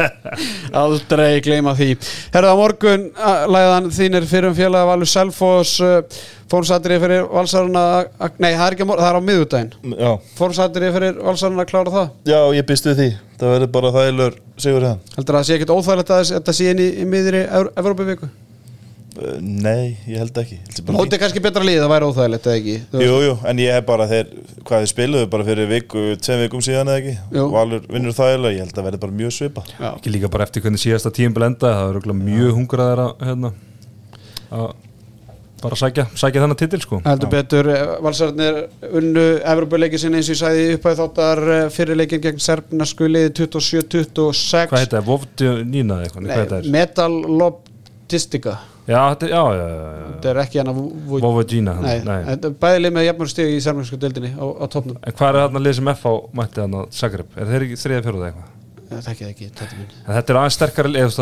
[0.84, 1.90] Aldrei gleyma því.
[2.32, 3.10] Herða morgun
[3.52, 5.76] læðan þínir fyrir um félaga Valur Selfoss
[6.50, 7.84] fórsatri fyrir valsaruna
[8.38, 12.10] nei, það er morgun, það er á miðvudaginn Já, fórsatri fyrir valsaruna að klára það?
[12.30, 13.08] Já ég býst við því.
[13.36, 16.68] Það verður bara þægilegur sigur hérna heldur að það sé ekkert óþægilegt að þetta sé
[16.72, 17.42] inn í, í miðri
[17.76, 18.30] Evrópavíku
[19.40, 20.58] Nei, ég held ekki.
[20.92, 22.74] Mótið kannski betra lið, það væri óþægilegt eða ekki?
[22.92, 26.64] Þú Jú, en ég hef bara þeir, hvað þið spiluðu bara fyrir viku, tveim vikum
[26.64, 27.14] síðan eða ekki?
[27.38, 27.46] Jú.
[27.54, 29.88] Valur vinnur þægilega, ég held að verði bara mjög svipa Já.
[29.94, 33.52] Ekki líka bara eftir hvernig síðasta tíum enda Það er örugglega mjög hungraðir að hérna,
[34.52, 34.68] að
[35.62, 37.00] bara sækja, sækja þennan titil sko.
[37.06, 38.58] Heldur betur, eh, valsararnir
[39.00, 41.42] unnu Evrópuleikin sinni eins og ég sagði upp að þáttar
[41.72, 45.08] fyrirleikin gegn Serbnasku liði 27-26 Hvað heita það?
[46.52, 46.70] Það?
[46.76, 50.76] Metal Lobtistica Já, þetta já, já, já, er ekki hann að
[51.10, 52.20] Vovogina Nei, Nei.
[52.28, 55.30] þetta er bæði lið með jafnmörg stig í sérmjörsku deildinni á, á topnum En hvað
[55.32, 56.84] er þarna lið sem FH mætti þarna?
[56.94, 57.32] Zagreb?
[57.34, 58.52] Er þeir ekki þriðja fjóruða eitthvað?
[58.86, 61.16] Það ekki ekki, þetta minn En þetta er aðeins sterkari lið að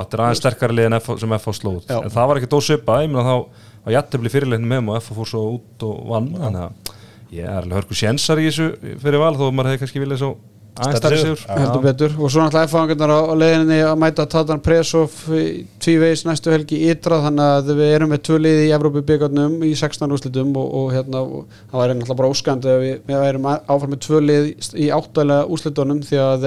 [0.00, 1.84] þetta er aðeins sterkari lið en FH, sem FH sló út.
[1.90, 1.98] Já.
[2.00, 3.34] En það var ekki dósvipa, ég meina þá
[3.84, 6.30] var jættibli fyrirleiknum með og FH fór svo út og vann.
[6.38, 6.96] Þannig að
[7.36, 10.32] ég er alveg hörku sjensar í þessu fyrir val þó maður hefði kannski viljað svo
[11.20, 11.40] sigur.
[11.52, 12.14] heldur betur.
[12.16, 15.12] Og svo náttúrulega F-fangarnar á, leiðinni að mæta Tatan Presov
[15.82, 19.72] tvívegis næstu helgi ytra þannig að við erum með tvö lið í Evrópu byggarnum í
[19.76, 23.48] 16 úrslitum og, og hérna og það væri náttúrulega bara óskandi að við, við erum
[23.52, 26.46] áfram með tvö lið í áttalega úrslitunum því að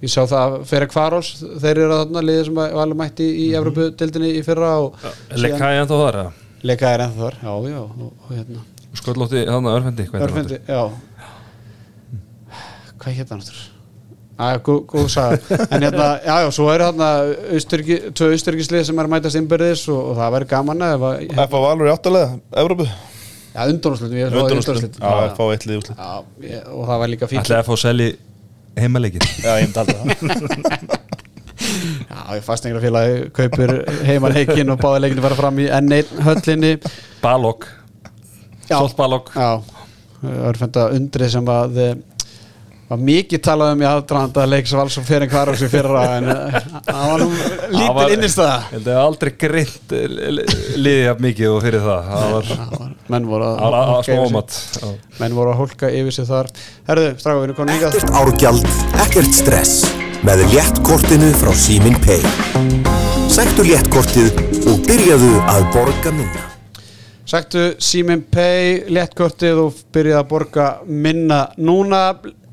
[0.00, 3.50] við sjá það að fyrir Kvaros þeir eru þarna liðið sem var alveg mætti í
[3.58, 4.96] Evrópu dildinni í fyrra og
[5.36, 6.20] Lekka ég ennþá þar
[6.94, 8.64] er ennþá þar já, já, og, hérna.
[8.96, 10.82] Sköllótti þarna örfendi Örfendi, já
[13.06, 13.58] Hvað hétt hann aftur?
[14.36, 15.36] Æ, góð, góð saga
[15.72, 17.06] En hérna, já, já, svo eru þarna
[17.56, 21.22] austurki, tvö austurkislið sem er að mætast innbyrðis og, og það verður gaman ef að
[21.46, 21.60] F.A.
[21.62, 24.98] Valur í áttalega, Evrópu Já, undurnúrslutum, ég er svo Undanúrslit.
[24.98, 25.46] undurnúrslutum Já, F.A.
[25.54, 26.10] eitt lið úrslit Já,
[26.50, 28.08] ég- og það var líka fínt Ætlaði að fá selji
[28.82, 31.06] heimaleikin Já, ég myndi alltaf það
[32.10, 33.72] Já, ég fastningrafélagi kaupir
[34.10, 36.74] heimaleikin og báða leikin fara fram í N1 höllinni
[37.24, 37.64] Balog
[38.68, 38.76] Já.
[38.82, 39.48] Solt Balog Já,
[40.50, 41.94] örfenda undri sem að eh,
[42.86, 46.28] var mikið talað um í aðdraðanda leiks vals og fyrir hvar á sig fyrra en
[46.30, 46.56] eh,
[46.86, 47.28] það var nú
[47.74, 48.56] lítil innistæða.
[48.56, 52.10] Ég held að ég aldrei greint liðið jafn mikið og fyrir það.
[52.12, 54.58] Það var var- menn voru að, að smómat
[55.20, 56.50] menn voru að hólka yfir sig þar.
[56.88, 57.12] Herðu,
[57.48, 57.98] erum komin hingað.
[58.00, 58.68] Ekkert árgjald,
[59.06, 59.76] ekkert stress.
[60.26, 62.22] Með léttkortinu frá Símin Pay.
[63.30, 66.55] Sæktu léttkortið og byrjaðu að borga minna.
[67.26, 72.02] Sæktu Simin Pay léttkortið og byrjaði að borga minna núna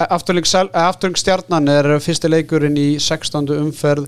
[0.01, 3.51] afturling, afturling stjarnan er fyrsti leikurinn í 16.
[3.53, 4.07] umferð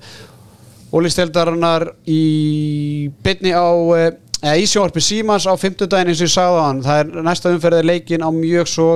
[0.95, 4.09] Ólistældarinnar í bytni á eh,
[4.41, 7.27] eða í sjónvarpi Símans á 50 daginn eins og ég sagði á hann það er
[7.29, 8.89] næsta umferð er leikin á mjög svo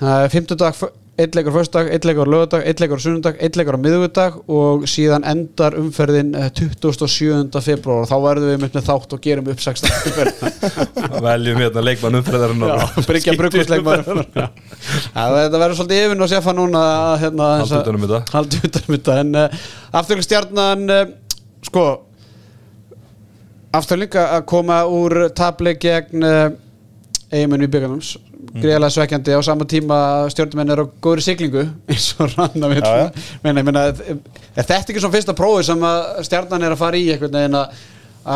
[0.00, 0.84] það er 50 dag,
[1.20, 4.84] einn leikur föstudag, einn leikur lögadag, einn leikur á sunnundag, einn leikur á miðugudag og
[4.90, 7.60] síðan endar umferðin eh, 27.
[7.64, 9.90] februar og þá verðum við með þátt og gerum upp 16.
[10.10, 12.64] umferðin Veljum hérna leikmann umfriðarinn
[13.10, 16.84] Bryggja brugglisleikmar Þetta verður svolítið yfirn og sefa núna
[17.20, 18.22] hérna, aðeins Halda að- utan um þetta.
[18.36, 19.66] Halda utan um þetta En uh,
[20.00, 21.02] afturlega stjarnan uh,
[21.68, 21.86] Sko
[23.76, 26.48] Afturlega að koma úr tabli gegn uh,
[27.30, 28.00] eiginmennu í byggarnum
[28.54, 29.36] greiðlega svekkjandi.
[29.36, 33.24] Á sama tíma að stjórnumenn er á góðri siglingu eins og já.
[33.44, 34.20] meina, meina, er
[34.58, 37.80] þetta ekki svona fyrsta prófi sem að stjarnan er að fara í einhvern veginn að,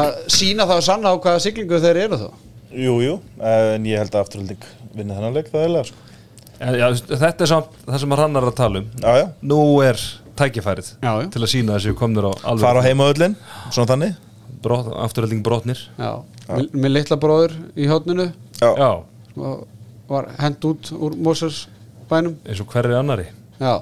[0.00, 2.26] að sína það og sanna á hvaða siglingu þeir eru þá?
[2.74, 6.00] Jú, jú, en ég held að afturhalding vinna þennan leik það er sko.
[6.55, 8.86] Já, þetta er samt það sem hann er að tala um.
[9.02, 10.00] Já, já, Nú er
[10.38, 11.26] tækifærið Já, já.
[11.34, 13.34] til að sína þessi komnir á alveg fara á heimaöllin,
[13.70, 14.14] svona þannig.
[14.64, 15.80] Brot, afturhalding brotnir.
[15.98, 16.12] Já,
[16.72, 18.90] með, litla bróður í Já, Já,
[19.34, 19.64] og
[20.11, 21.64] var hend út úr Mosers
[22.11, 22.36] bænum.
[22.44, 23.30] Eins og hverri annari
[23.61, 23.80] Já,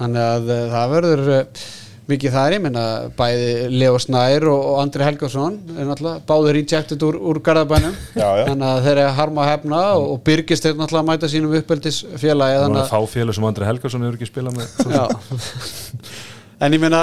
[0.00, 1.64] þannig að uh, það verður uh,
[2.10, 2.84] mikið þar, ég meina
[3.16, 7.94] bæði Leo Snær og, Andri Helgason er náttúrulega báður rejected úr, úr Garðabænum.
[8.18, 11.30] Þannig að þeir eru að harma að hefna og, og byrgist þeir náttúrulega að mæta
[11.32, 14.76] sínum uppeldisfélagi þannig er fá félag sem Andri Helgason hefur ekki spilað með.
[14.92, 15.04] Já.
[16.64, 17.00] En ég meina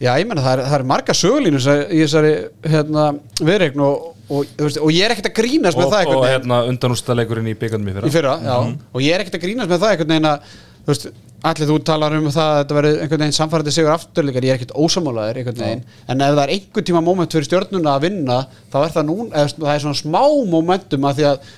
[0.00, 2.32] Já, ég meina það það er marga sögulínur í þessari
[2.72, 3.02] hérna,
[3.36, 7.50] viðreikn og, og, og ég er ekkert að grínast með og, það og hérna undanústaleikurinn
[7.50, 8.54] í byggandum í fyrra í fyrra, já,
[8.96, 11.04] og ég er ekkert að grínast með það einhvern veginn að, þú veist,
[11.50, 14.60] allir þú talar um það að þetta verður einhvern veginn samfærandi sigur afturleikar, ég er
[14.62, 18.38] ekkert ósamálaður einhvern veginn, en ef það er einhvern tíma moment fyrir stjórnuna að vinna,
[18.72, 20.22] þá er það nún eða það er svona smá
[20.56, 21.52] momentum að því að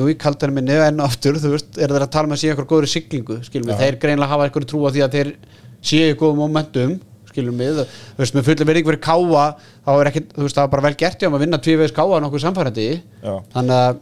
[0.00, 2.42] jú, ég kaldar minni enn og aftur, þú veist, er þeir að tala með að
[2.42, 5.32] sé eitthvað góðri siglingu, skilum við, þeir greinlega hafa eitthvað trú á því að þeir
[5.82, 6.94] séu góð momentum
[7.32, 9.48] skilum við, þú veist, með fulla verið fyrir káa,
[9.82, 11.96] þá er ekki, þú veist, það var bara vel gert hjá þeim að vinna tvívegis
[11.96, 13.34] káa nokkuð samfærandi Já.
[13.56, 14.00] þannig að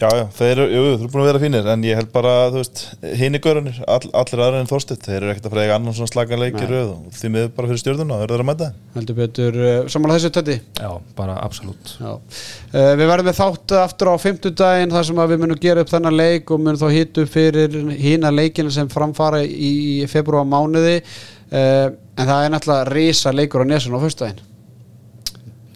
[0.00, 2.30] já, já, þeir eru, jú, þeir eru búin að vera fínir En ég held bara,
[2.52, 2.82] þú veist,
[3.20, 6.40] hini görunir all, Allir aðra en Þorstedt, þeir eru ekkert að frega annan svona slagan
[6.40, 6.70] leik í Nei.
[6.70, 10.22] röð og Því miður bara fyrir stjórnuna, þeir eru að mæta heldur betur uh, samanlega
[10.22, 12.14] þessu tötti Já, bara absolutt Já.
[12.14, 15.92] Uh, við verðum með þátt aftur á fimmtudaginn þar sem að við munum gera upp
[15.92, 21.02] þennan leik og munum þá hitta upp fyrir hína leikina sem framfara í februar mánuði
[21.50, 21.86] uh,
[22.20, 24.42] en það er náttúrulega risa leikur á nesun á föstudaginn.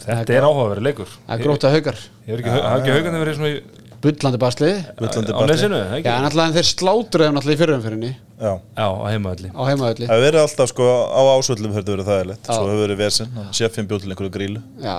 [0.05, 1.15] Þetta er áhugaverið leikur.
[1.25, 3.63] það er gróta haugar, Ég er ekki, hafa ekki haugandi verið svona í-
[4.05, 4.71] bullandi basli.
[4.99, 6.13] Bullandi á nesinu, Já, ekki?
[6.25, 10.25] náttúrulega en þeir slátruðu náttúrulega í fyrirumfyrinni Já, Já, á heimaðalli á heimaðalli það hefur
[10.27, 12.45] verið alltaf sko á ásvöldum hefur þetta verið þægilegt.
[12.45, 12.53] Já.
[12.53, 14.63] Svo hefur verið vesinn, sjefinn bjóð til einhverju grílu.
[14.83, 14.99] Já,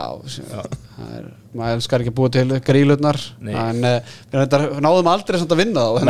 [0.96, 3.22] það er, maður elskar ekki búa til grílurnar.
[3.44, 3.54] Nei.
[3.54, 6.02] en við reyndar, náðum aldrei samt að vinna þá.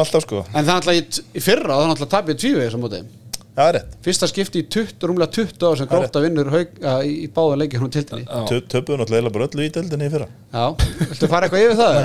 [0.00, 0.42] Alltaf sko.
[0.50, 3.19] En það er náttúrulega í, í fyrra, það er náttúrulega tapið Já,
[3.56, 3.96] það er rétt.
[4.06, 7.58] Fyrsta skipti í 20, rúmlega 20 ár sem gróta vinnur haug, að, í, í báða
[7.62, 8.26] leikir hún tildinni
[8.70, 10.28] Töpuðu náttúrulega bara öllu í deildinni í fyrra.
[10.52, 10.64] Já,
[11.00, 11.96] viltu fara eitthvað yfir það?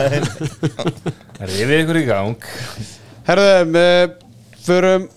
[1.45, 2.49] Er yfir ykkur í gang.
[3.27, 5.09] Herðum, uh, förum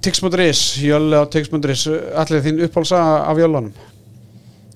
[0.00, 1.84] Tix.is, Jölle á Tix.is
[2.16, 3.74] Allir þín uppálsa af Jöllanum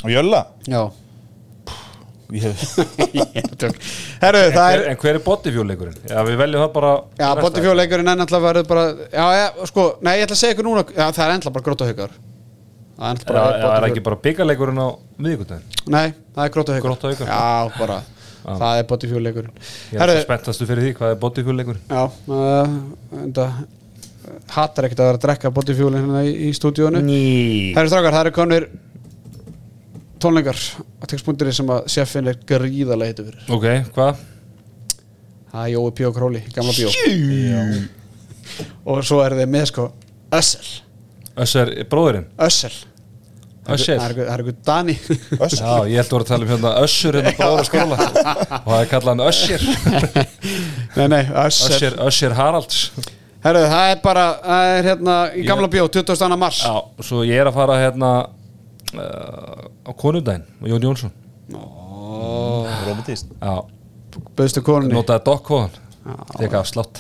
[0.05, 0.43] Og Jölla?
[0.69, 0.83] Já
[3.65, 5.99] En það hver, er en hver er bodyfjólleikurinn?
[6.11, 10.15] Já, við veljum það bara Já, botifjóleikurinn er náttúrulega verður bara Já, já, sko, nei,
[10.19, 12.17] ég ætla að segja ykkur núna Já, það er ennlega bara gróta haugar
[12.95, 15.79] Það er Já, bara já, er ekki bara byggarleikurinn á miðvikudaginn?
[15.95, 17.31] Nei, það er gróta haugar Grótta haukar.
[17.31, 18.01] Já, bara,
[18.45, 19.55] það er botifjóleikurinn
[19.95, 21.87] Ég er alltaf spenntastu fyrir því, hvað er bodyfjólleikurinn?
[21.91, 22.05] Já,
[22.35, 23.49] uh, enda
[24.55, 28.35] hattar ekkert að vera að drekka botifjólin hérna í, í stúdíónu eru strákar, það eru
[28.39, 28.67] konur
[30.25, 33.45] tónleikar á textbúndiri sem að seffin er gríðarlega heitu fyrir.
[33.53, 33.67] Ok,
[33.97, 34.25] hvað?
[35.53, 36.89] Það er Jói Píó Króli, gamla Píó
[38.85, 39.85] og svo er þið með sko
[40.35, 40.67] Össel,
[41.41, 42.73] Össur, bróðurinn Össel.
[43.65, 44.95] Össur Það er er einhver Dani.
[45.39, 47.97] Össur Já, ég held að voru að tala um hérna Össur hérna bróður skóla.
[48.59, 49.65] Og það er kallað hann Össur
[50.99, 51.77] Nei, nei, Össel.
[51.79, 52.83] Össur, Össur Haralds.
[53.45, 56.29] Herru, það er bara, það er hérna í gamla Píó, 22.
[56.41, 56.61] mars.
[56.67, 58.13] Já, svo ég er að fara hérna
[58.93, 61.15] uh, á konudaginn og Jón Jónsson.
[62.85, 63.55] Romantíst Já,
[64.37, 66.99] Böðstu konunni, notaði dokkóðan Þegar af slátt.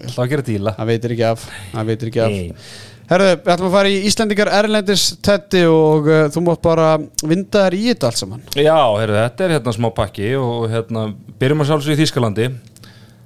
[0.00, 0.72] Það að gera díla.
[0.78, 1.42] Það veitir ekki af.
[1.72, 2.32] Það veitir ekki af.
[2.34, 2.64] Nei.
[3.10, 6.90] Herru, við ætlum að fara í Íslendingar Erlendis Tetti og uh, þú mátt bara
[7.26, 8.44] vinda þær í þetta allt saman.
[8.54, 11.08] Já, heyrðu, þetta er hérna smá pakki og hérna,
[11.40, 12.46] byrjum að sjálfsög í Þýskalandi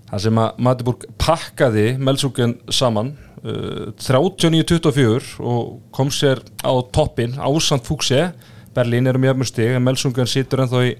[0.09, 3.13] þar sem að Matiburg pakkaði Melsúken saman
[3.45, 8.30] 39-24 og kom sér á toppin ásand fúkse
[8.74, 10.95] Berlín eru mjög mjög stig en Melsúken situr ennþá í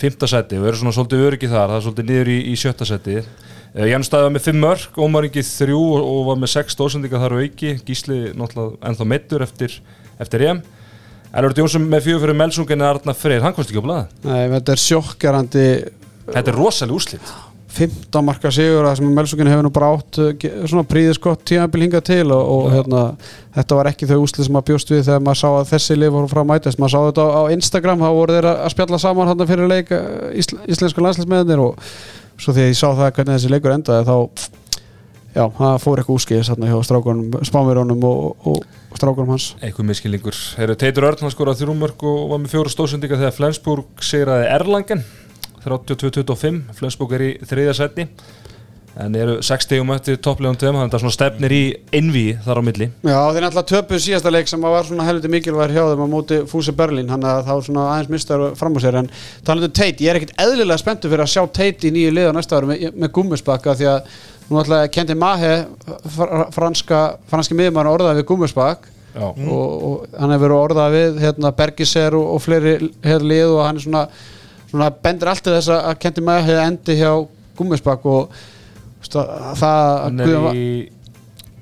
[0.00, 2.88] fymta seti og eru svona svolítið öryggi þar, það er svolítið niður í, í sjötta
[2.88, 6.54] seti uh, Ján staði var með 5 mörg, Ómar Ingi 3 og, og var með
[6.56, 7.76] 6 stóðsendinga þar á auki.
[7.86, 9.76] Gísli náttúrulega ennþá meittur eftir,
[10.18, 10.64] eftir EM.
[11.30, 14.48] Elvard Jónsson með fjögur fyrir Melsungen er Arna Freyr, hann komst ekki á blaða Nei,
[14.56, 15.68] þetta er sjokkjarandi
[16.30, 17.30] Þetta er rosalega úrslit
[17.70, 21.84] 15 marka sigur það sem Melsugin hefur nú bara átt ge- svona príðis gott tímabil
[21.86, 23.02] hingað til og, og hérna,
[23.56, 26.14] þetta var ekki þau úslið sem maður bjóst við þegar maður sá að þessi lið
[26.16, 26.80] voru frá að mætast.
[26.82, 29.92] Maður sá þetta á, á Instagram, þá voru þeir að spjalla saman hann fyrir leik
[29.94, 30.00] uh,
[30.42, 31.78] ísl, íslensku landslismennir og
[32.40, 34.16] svo þegar ég sá það hvernig þessi leikur endaði þá
[35.30, 39.52] já, það fór eitthvað úskeiðis hérna hjá strákunum, spámirunum og, og, og strákunum hans.
[39.62, 41.62] Eitthvað miskilningur Herru, Teitur Örn hann skoraði
[45.64, 47.74] þrjúmörk og var með fjóra stóðsendinga þegar Flensburg sigraði Erlangen 32-25 Flensburg er í þriðja
[47.74, 48.08] setni
[49.00, 51.60] en eru 6 stegum eftir topplegum tveim þannig að það svona stefnir í
[51.94, 52.88] innví þar á milli.
[53.06, 56.38] Já, þeir náttúrulega töpuð síðasta leik sem var svona helviti mikilvægur hjá þeim á móti
[56.50, 59.10] Fúsi Berlín hann að þá svona aðeins mistar fram á sér en
[59.46, 62.36] talandu Teit, ég er ekkit eðlilega spenntu fyrir að sjá Teit í nýju lið á
[62.36, 64.10] næsta ári með, með gummisbakka því að
[64.50, 65.52] nú náttúrulega Kendi Mahe
[66.16, 67.00] fr- franska,
[67.30, 68.90] franski miðjumann orðaði við gummisbakk
[69.22, 72.74] og, og hann hefur verið orðað við hérna, Bergiser og, og fleiri
[73.06, 74.04] hér lið og hann er svona,
[74.70, 77.12] svona bendur alltaf þess að Kendi Mahe endi hjá
[77.58, 78.36] gummisbakk og
[79.60, 80.22] það
[80.54, 80.68] í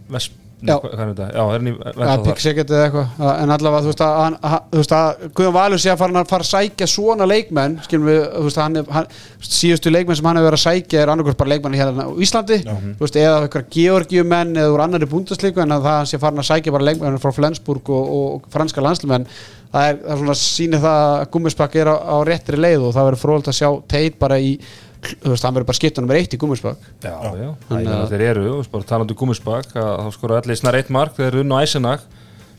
[0.08, 0.74] Vesp Já.
[1.38, 1.42] Já,
[2.10, 3.10] að Pixegget eða eitthvað.
[3.22, 5.98] Að- en allavega þú veist að, hann- hann- þú veist að Guðjón Valur sé að
[6.00, 9.06] fara að fara að sækja svona leikmenn skilum við, þú veist að hann, hann
[9.38, 12.58] síðustu leikmenn sem hann hefur verið að sækja er annarkvært bara leikmenn hérna á Íslandi
[12.98, 16.42] þú veist eða eitthvað georgiumenn eða úr annari búndaslíku en að það hann sé farin
[16.42, 19.28] að sækja bara leikmenn frá Flensburg og, og franska landslumenn
[19.72, 22.94] það er, það er svona sýnir það að gummispakk er á, á réttri leið og
[22.98, 24.58] það verður fróðult að sjá teit bara í
[25.02, 27.50] þú veist, hann verður bara skipta nummer eitt í gummispakk Já, já, já.
[27.68, 30.74] Þannig að- þeir eru, þú veist, bara talandi um gúmisbak að þá skora allir snar
[30.80, 32.00] eitt mark þeir eru unn á Æsenag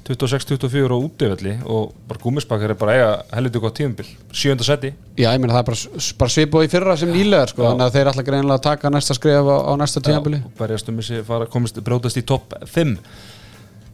[0.09, 4.89] 26-24 á útivelli og bara gúmisbak er bara eiga helviti gott tímabil, sjönda seti.
[5.19, 7.67] Já, ég meina það er bara, bara svipað í fyrra sem nýlegar sko, Já.
[7.69, 10.39] þannig að þeir ætla greinlega að taka næsta skref á, á næsta tímabili.
[10.47, 12.95] Og berjast um þessi fara komist, brótast í topp 5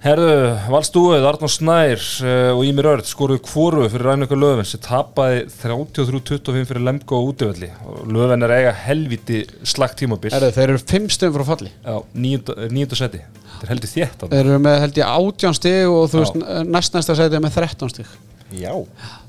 [0.05, 0.33] Herðu,
[0.69, 6.67] Valstúið, Arnón Snær uh, og Ímir Örd skoruðu kvoru fyrir Rænöka Löfven sem tapaði 33-25
[6.69, 7.71] fyrir Lemko á útivelli.
[7.89, 11.71] Og Löfven er eiga helviti slagt tímabil Herru, þeir eru fimm stöðum frá falli.
[11.81, 14.27] Já, níunda, níunda seti er heldur þétt.
[14.29, 16.37] Þeir eru með held ég átján stig og þú veist
[16.69, 18.11] næst næsta sæti er með 13 stig.
[18.53, 18.73] Já.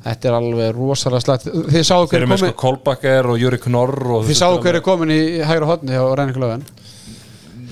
[0.04, 3.28] Þetta er alveg rosalega slætt Þið sáu Þeir hver eru er með sko komin Kolbakker
[3.32, 6.66] og Júri Knorr og Þið sáu hver er komin í hægra hotni hjá Ræningul Löfven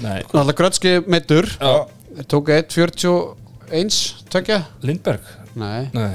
[0.01, 0.23] Nei,
[0.57, 1.47] Grötski meittur
[2.15, 2.23] Já.
[2.31, 3.99] Tók 1.41
[4.31, 5.21] tökja Lindberg?
[5.59, 6.15] Nei, Nei.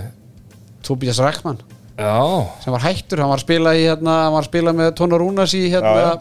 [0.85, 1.59] Tobias Rækman
[1.99, 4.93] Já, sem var hættur, hann var að spila í hérna, hann var að spila með
[4.95, 6.11] Tónar Rúnas í hérna, Já,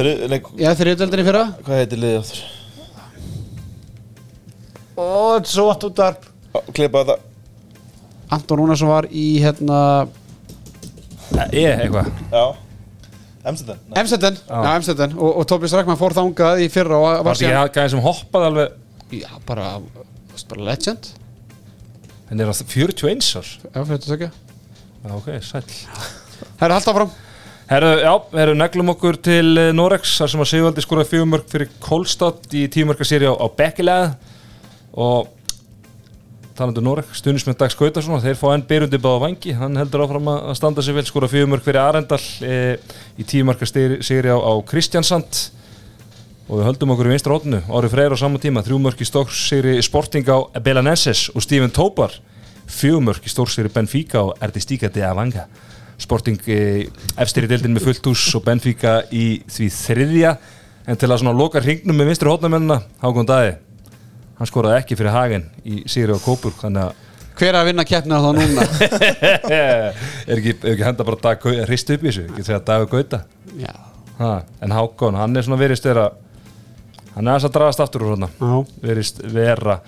[0.00, 1.42] Þeir, leik, já, þriðdeldinni fyrra.
[1.66, 2.40] Hvað heitir liðið áttur?
[4.94, 5.04] Ó,
[5.34, 6.18] þetta er svo vatn út þar
[6.76, 7.16] Klippa þetta
[8.36, 9.78] Anton Rúnarsson var í hérna
[11.54, 12.10] ég eitthvað.
[12.30, 12.44] Já
[13.40, 13.78] Amsterdam.
[13.88, 14.02] Nei.
[14.02, 14.74] Emstetten, Já.
[14.76, 18.02] Emstetten og, og Tobias Rækman fór þangað í fyrra og Var var ekki gæði sem
[18.04, 19.70] hoppaði alveg já, bara,
[20.50, 21.08] bara legend.
[22.28, 24.30] Henni er á 41 árs já, fyrir þetta tökja
[25.00, 25.74] Já, ok, sæll.
[26.60, 27.12] Það er alltaf fram
[27.70, 31.68] Herru, já, herru, neglum okkur til eh, Norex þar sem að Sigvaldi skoraði fjögumörk fyrir
[31.82, 34.08] Kolstad í tíumörkasýri á, á Bekkilega
[34.98, 35.30] og
[36.58, 40.56] talandu Noreg, stunismenn Dags Gautarsson þeir fá enn byrjundi báða vangi hann heldur áfram að
[40.58, 42.76] standa sig vel, skora fjögumörk fyrir Arendal e,
[43.20, 45.40] í tíumörkasýri á, á Kristjansand
[46.50, 49.76] og við höldum okkur í vinstra hóttinu árið freyr á sama tíma, þrjúmörk í stórsýri
[49.86, 52.18] Sporting á Belenenses og Steven Tópar
[52.70, 55.46] fjögumörk í stórsýri Benfica og Erdi Stíka de Avanga.
[56.00, 56.88] Sporting e,
[57.20, 60.36] efstir í deildin með fullt hús og Benfica í því þriðja.
[60.88, 63.58] En til að svona loka hringnum með vinstri hótnamennina Hákon Dæði
[64.40, 67.06] hann skoraði ekki fyrir Hagen í Sigri og Kópur þannig að
[67.40, 68.64] Hver er að vinna keppnina þá núna?
[70.28, 73.22] er ekki, er ekki henda bara dag hrist upp í þessu, ekki segja Dagur Gauta?
[73.56, 73.70] Já,
[74.18, 76.10] ha, en Hákon, hann er svona verist vera
[77.14, 79.78] hann er aðeins að dragast aftur úr svona já, verist vera.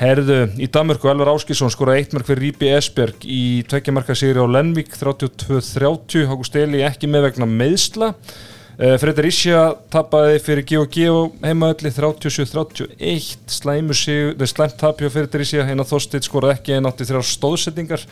[0.00, 4.48] Herðu, í Danmörku, Elvar Áskísson skoraði eitt mark fyrir Rípi Esberg í tveggjamarka sigri á
[4.48, 8.14] Lenvík 32-30, Hákust Eli ekki með vegna meðsla
[8.80, 9.62] Fredar Ísja
[9.92, 11.10] tapaði fyrir G&G
[11.42, 16.88] heimaölli 37-31 slæmu sig, nei, slæmt tap hjá Fredar Ísja eina þóstitt skoraði ekki einn
[16.88, 18.06] átti þrjár stóðsettingar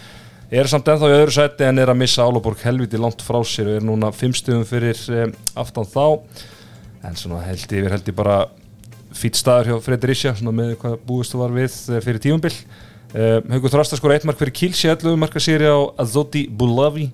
[0.53, 3.71] er samt ennþá í öðru sæti en er að missa Álaborg helviti langt frá sér
[3.73, 6.05] og er núna fimm stöðum fyrir um, aftan þá.
[7.09, 8.37] En svona held yfir held ég bara
[9.17, 13.73] fýtt staður hjá Fredrik Isja með hvað búistu var við eh, fyrir tífumbil uh, Haugur
[13.73, 17.09] Þrasta skor eitt mark fyrir Kilsi 11 marka séri á Azoti Bulavi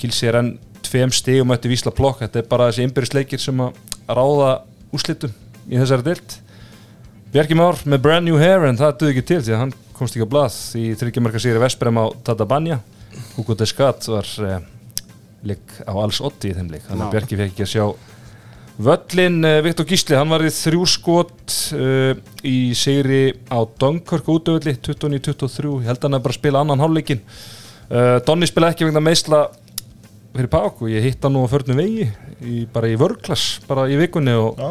[0.00, 0.54] Kilsi er enn
[0.96, 3.76] tveim stegum eftir Vísla Plokk, þetta er bara þessi innbyrðisleikir sem að
[4.08, 4.50] ráða
[4.96, 5.32] úslitum
[5.68, 6.36] í þessari deilt
[7.34, 10.16] Bjarki Már með brand new hair en það duði ekki til því að hann komst
[10.16, 12.80] ekki á blað í þryggjumarka séri Vesprem á Tatabanya
[13.36, 14.58] Hugo Descat var uh,
[15.46, 16.86] leik á alls 80 í þeim leik.
[16.86, 17.84] Þannig að Bjarki fekk ekki að sjá
[18.86, 22.12] Völlin, uh, Viktor Gísli, hann var í þrjú skot uh,
[22.44, 27.22] í sigri á Dunkirk útöfulli 29-23, ég held að hann að bara spila annan hálfleikin
[27.24, 29.46] uh, Donni spila ekki vegna meðsla
[30.40, 32.06] fyrir Pák og ég hitt hann nú á förnum vegi
[32.42, 34.70] í, bara í vörklass, bara í vikunni og Já,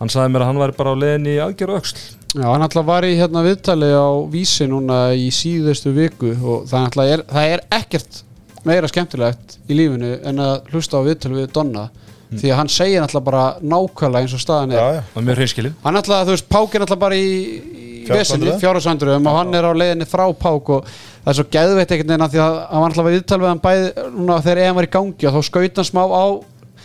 [0.00, 2.00] hann sagði mér að hann væri bara á leðin í aðgerð og öxl.
[2.36, 6.84] Já, hann alltaf var í hérna viðtali á vísi núna í síðustu viku og það,
[6.90, 8.20] alltaf er, það er ekkert
[8.68, 11.88] meira skemmtilegt í lífinu en að hlusta á viðtali við Donna
[12.28, 14.78] því að hann segir alltaf bara nákvæmlega eins og staðan er.
[14.78, 17.30] Já, já, og mjög hreinskilin hann alltaf, þú veist, Pák er alltaf bara í,
[18.04, 21.90] í vesinni, fjárhagsvandröðum og hann er á leiðinni frá Pák og það er svo geðveitt
[21.96, 24.62] einhvern veginn að því að hann var alltaf að viðtal við hann bæði núna þegar
[24.66, 26.24] EM var í gangi og þá skaut hann smá á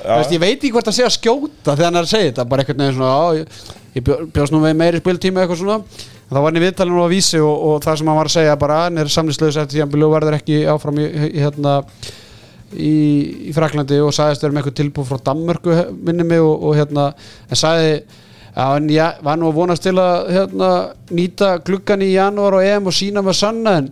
[0.03, 2.63] veist, ég veit ekki hvort að segja skjóta þegar hann er að segja þetta, bara
[2.63, 3.61] einhvern veginn svona á, ég,
[3.99, 5.77] ég bjó- bjóst nú við meiri spiltíma eitthvað svona,
[6.31, 8.55] þá var hann í viðtalinu á vísi og, og það sem hann var að segja
[8.63, 11.75] bara hann er samlislaus eftir því að hann verður ekki áfram í, í, hérna
[12.76, 12.93] í,
[13.49, 17.09] í Fraklandi og sagðist vera með eitthvað tilbúð frá Danmörku minni mig og, og hérna
[17.49, 17.97] en sagði
[18.53, 20.67] Já, en ég var nú að vonast til að hérna,
[21.09, 23.88] nýta gluggan í janúar og EM og sína með sanna en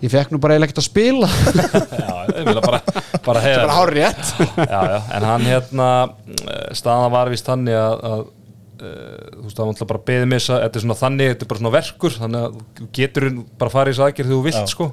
[0.00, 1.30] ég fekk nú bara eiginlega ekkert að spila.
[2.04, 2.80] Já, ég vil bara,
[3.26, 3.64] bara heyra.
[3.64, 8.22] Bara hár rétt já, já, en hann hérna eh, staðan var vist þannig að, að
[8.22, 8.94] uh,
[9.34, 11.62] þú veist, það var náttúrulega bara beðið mig þetta er svona þannig, þetta er bara
[11.64, 13.28] svona verkur þannig að þú getur
[13.60, 14.70] bara farið í þess aðgerð þegar þú vilt Já.
[14.70, 14.90] sko.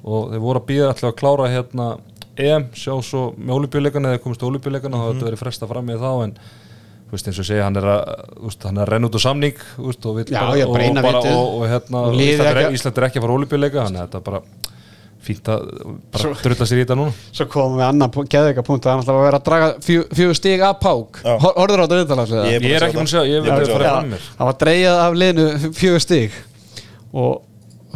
[0.00, 1.90] Og þeir voru að býða alltaf að klára hérna
[2.46, 5.12] EM, sjá svo með olubjuleikana eða komist olubjuleikana, mm -hmm.
[5.12, 6.34] þá þetta verið fresta fram með þá en
[7.10, 8.00] þú veist eins og segja, hann er að
[8.36, 10.66] þú veist, hann er að renna út á samning þú veist, og, vill Já, bara,
[10.66, 14.00] og, bara, og, og hérna Ísland er, ekki- Ísland er ekki að fara olubjuleika þannig
[14.00, 14.42] að þetta er bara
[15.20, 15.66] fínt að
[16.14, 19.16] bara drulla sér í þetta núna svo komum við annan geðveika punkt að hann ætla
[19.16, 21.34] að vera að draga fjö, fjögur stig af Pák Já.
[21.42, 22.46] Hor- horfður á þetta það?
[22.48, 24.48] Ég er ekki búin að sjá, ég veit Já, að það Já, fram mér það
[24.50, 26.38] var dreigað af liðinu fjögur stig
[27.12, 27.42] og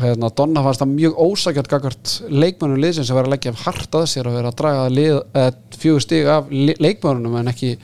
[0.02, 4.08] hérna, Donna fannst það mjög ósakjöld gagvart leikmönnum liðsins sem var að leggja hart að
[4.10, 7.76] sér og vera að draga lið, eh, fjögur stig af leikmönnum en ekki,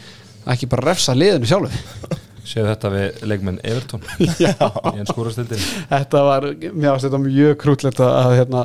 [0.55, 1.71] ekki bara refsa liðinu sjálfu.
[2.51, 4.03] Séu þetta við leikmenn Everton?
[4.23, 8.65] Í en skúrastildin þetta var, mér finnst þetta mjög krútlegt að, að, hérna,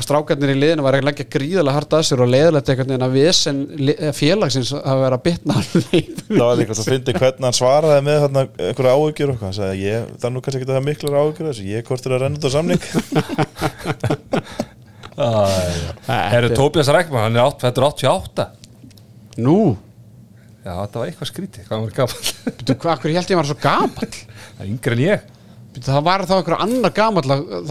[0.00, 3.06] að strákarnir í liðinu var að leggja gríðarlega hart að sér og leiðilegt einhvern veginn
[3.06, 3.58] að vesen
[4.16, 5.54] félagsins að vera að bitna.
[6.30, 9.76] Það var líka svo fyndi hvernig hann svaraði með þarna einhverja áhyggjur og hann sagði
[9.84, 12.22] ég, það er nú kannski ekki það miklar áhyggjur af þessu, ég hvort er að
[12.24, 12.82] renna út á samning.
[16.30, 18.46] Herru Tóbias Rækman, hann er átt, þetta er 88
[19.40, 19.58] Nú,
[20.60, 22.32] Já, þetta var eitthvað skrítið, hvað hann var gamall?
[22.60, 24.10] Byrju, hvað, held ég var svo gamall?
[24.10, 25.22] Það er yngri en ég.
[25.86, 26.00] Það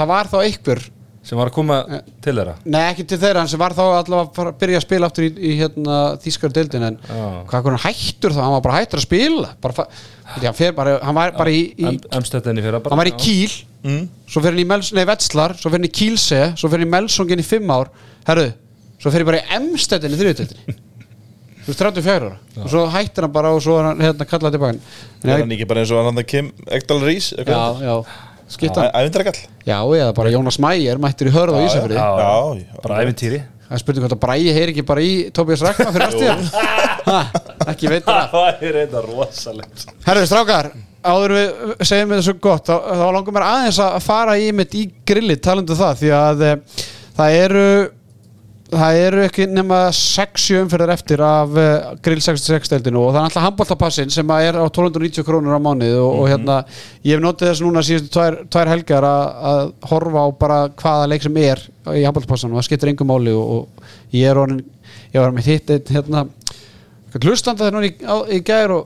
[0.09, 0.81] var þá einhver
[1.25, 1.77] sem var að koma
[2.23, 2.55] til þeirra?
[2.63, 5.27] Nei, ekki til þeirra, en sem var þá allavega að að byrja að spila aftur
[5.27, 7.23] í, í hérna, þýskar deildin en Já.
[7.51, 9.51] hvað hvernig hættur þá, hann var bara hættur að spila.
[9.65, 13.11] Bara, já, hann, fer bara, hann var bara í, í Amstettinni fyrir bara hann var
[13.11, 13.51] í Kíl
[13.83, 14.03] mm.
[14.25, 16.89] svo fyrir hann í Mels, nei, Vetslar, svo fyrir hann í Kílse svo fyrir hann
[16.89, 17.91] í Melsongin í fimm ár.
[18.29, 18.51] Herru,
[18.99, 20.85] svo fyrir hann bara í
[21.69, 22.37] þú veist 34 ára.
[22.63, 24.79] Og svo hættir hann bara og svo er hann hérna kallað tilbaka
[25.23, 27.95] Er hann ekki bara eins og hann hann Kim Ekdal Rís já, já,
[28.49, 32.33] skipt hann Ævindarakall já, eða bara Jónas Mæger mættir í hörð á Ísafriði Já, Já,
[32.59, 32.81] já.
[32.83, 33.39] bara ævintýri.
[33.69, 36.45] Það er spurning hvort að Bræi heyri ekki bara í Tóbías Rækma fyrir aftíðan
[37.69, 38.23] Ekki veit það.
[38.33, 39.83] Það er eitthvað rosalegt.
[40.07, 40.69] Herðu strákar,
[41.05, 41.51] áður við
[41.85, 45.37] segjum við þessu gott þá, þá langar mér aðeins að fara í mitt í grilli
[45.37, 46.51] talandu það því að e,
[47.19, 47.65] það eru
[48.69, 53.25] það eru ekki nema 6-7 umferðar eftir af uh, grill 66 deildinu og það er
[53.29, 56.57] alltaf handbóltapassin sem er á 1290 krónur á mánuð og, og hérna
[57.01, 61.25] ég hef notið þess núna síðustu tvær, tvær helgar að, horfa á bara hvaða leik
[61.25, 61.63] sem er
[61.95, 63.63] í handbóltapassanum og það skiptir engum máli og, og
[64.13, 64.61] ég er orðin
[65.15, 66.19] ég var með hitt einn hérna
[67.17, 67.93] hlustanda þegar núna í,
[68.37, 68.83] í gær og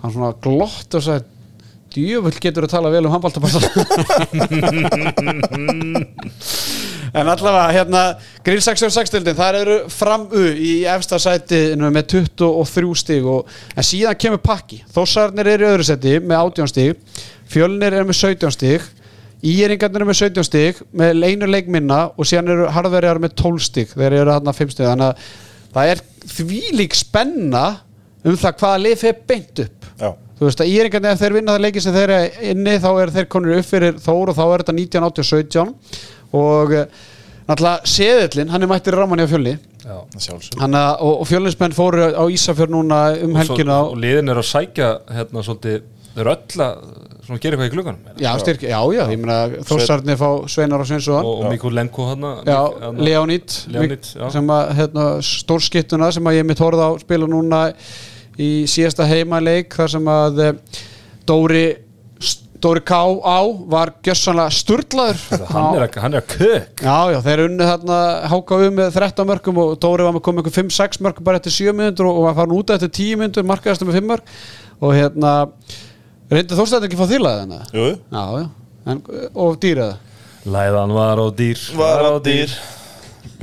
[0.00, 1.34] hann svona glott og sagði
[1.96, 3.64] djöfull getur að tala vel um handbóltapassan
[7.14, 8.02] En allavega, hérna,
[8.46, 14.42] Grill 66-dildin, þar eru framu í efsta sætinu með 23 stig og, en síðan kemur
[14.44, 14.82] pakki.
[14.94, 18.90] Þósarnir eru í öðru seti með 18 stig, fjölnir eru með 17 stig,
[19.46, 23.66] íringarnir eru með 17 stig, með einu leik minna og síðan eru harðverjar með 12
[23.68, 25.26] stig, þeir eru hérna 5 stig, þannig að
[25.76, 26.04] það er
[26.36, 27.66] þvílík spenna
[28.26, 29.90] um það hvaða lið fyrir beint upp.
[30.00, 32.88] Já, Þú veist að íringarnir ef þeir vinna það leiki sem þeir eru inni þá
[32.90, 35.70] er þeir konur upp fyrir Þór og þá er þetta 19, 18, 17
[36.34, 36.86] og eh,
[37.46, 39.56] náttúrulega seðillin, hann er mættir í rámanni á fjölni
[39.86, 44.32] hann að, og, og fjölinsmenn fóru á Ísafjörn núna um Og, helgina svo, og liðin
[44.32, 45.84] er að sækja hérna svolítið
[46.16, 46.76] Þau eru öll að
[47.26, 50.88] svona, gera eitthvað í glugganum já, styrk, já, já, ég meina Þórsarnir fá Sveinar og
[50.88, 51.18] Sveinsson.
[51.20, 54.24] Og, og Mikko Lenko hérna já, hérna- Leonid, Leonid, já.
[54.32, 57.60] sem að hérna, stórskittuna sem að ég mitt horfði á spila núna
[58.40, 60.80] í síðasta heimaleik þar sem að eh,
[61.28, 61.66] Dóri
[62.62, 62.98] Dóri K.
[63.22, 63.40] á
[63.72, 65.22] var gjössanlega sturlaður.
[65.50, 67.98] Hann er hann er að kök Já, já, þeir unni þarna
[68.32, 71.74] HKU með 13 mörgum og Dóri var með komið einhver 5-6 mörgum bara eftir 7
[71.76, 74.34] minnundur og var farin út eftir 10 minnundur markaðastu með 5 mörg
[74.80, 75.34] og hérna
[76.32, 77.12] reyndi þórstæðin ekki að fá
[78.16, 78.46] Já, já,
[78.92, 79.02] en,
[79.34, 80.02] og dýraði
[80.46, 81.58] Læðan var á dýr.
[81.74, 82.52] Var á dýr.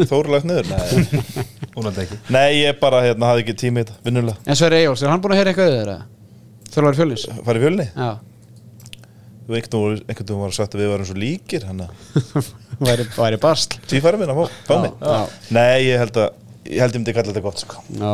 [0.08, 0.70] Þór lagt niður.
[0.72, 1.34] Nei,
[2.36, 4.40] Nei, ég bara, hérna, hafði ekki tími í þetta, vinnulega.
[4.48, 5.98] En Sverri Eyjóls, er hann búin að heyra eitthvað þeirra?
[6.74, 7.88] Þjálfari fjölnis Farið í fjölni?
[7.92, 8.12] Já,
[9.48, 11.90] Þú voru- einhvern veginn var sagt að við varum svo líkir Þannig
[12.38, 12.54] að
[12.88, 15.20] væri, væri bast tífæri minn að fá, fá mig Já.
[15.58, 17.82] Nei, ég held að Ég held ég myndi kalla þetta gott sko.
[17.92, 18.12] Já,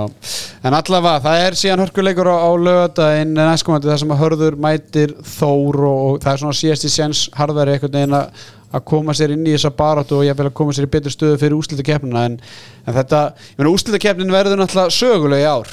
[0.65, 5.13] en allavega, það er síðan hörkuleikur á, á lögadaginn næstkomandi þar sem að hörður mætir
[5.35, 8.41] Þór og, og það er svona síðasti séns harðari einhvern veginn að
[8.73, 11.13] að koma sér inn í þessa baráttu og ég vil að koma sér í betur
[11.13, 12.35] stöðu fyrir úslitakeppnina en,
[12.85, 13.21] en þetta,
[13.53, 15.71] ég meina úslitakeppnin verður náttúrulega söguleg í ár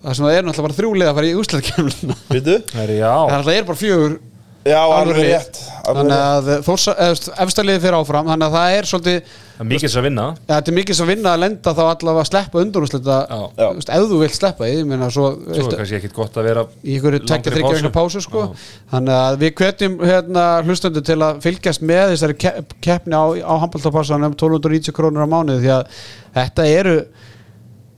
[0.00, 2.56] það sem það er náttúrulega bara þrjúlega að fara í úslitakeppnina Veitu?
[2.72, 4.16] Það er náttúrulega er bara fjögur
[4.60, 6.92] Já, alveg rétt þannig að þórsa,
[7.40, 10.70] efstaliði fyrir áfram þannig að það er svolítið Það er mikið þess að vinna þetta
[10.72, 13.38] er mikið sem að vinna að lenda þá allavega að sleppa undanúslita Já.
[13.56, 13.64] Já.
[13.96, 16.64] ef þú vilt sleppa því, ég meina svo, Svo er kannski ekkit gott að vera
[16.84, 18.44] í ykkur tekja vegna pásu sko.
[18.92, 22.54] þannig að við hvetjum hérna, hlustundu til að fylgjast með þessari ke
[22.84, 26.04] keppni á, á handbóltapassan um 1290 krónur á mánuði því að
[26.36, 26.98] þetta eru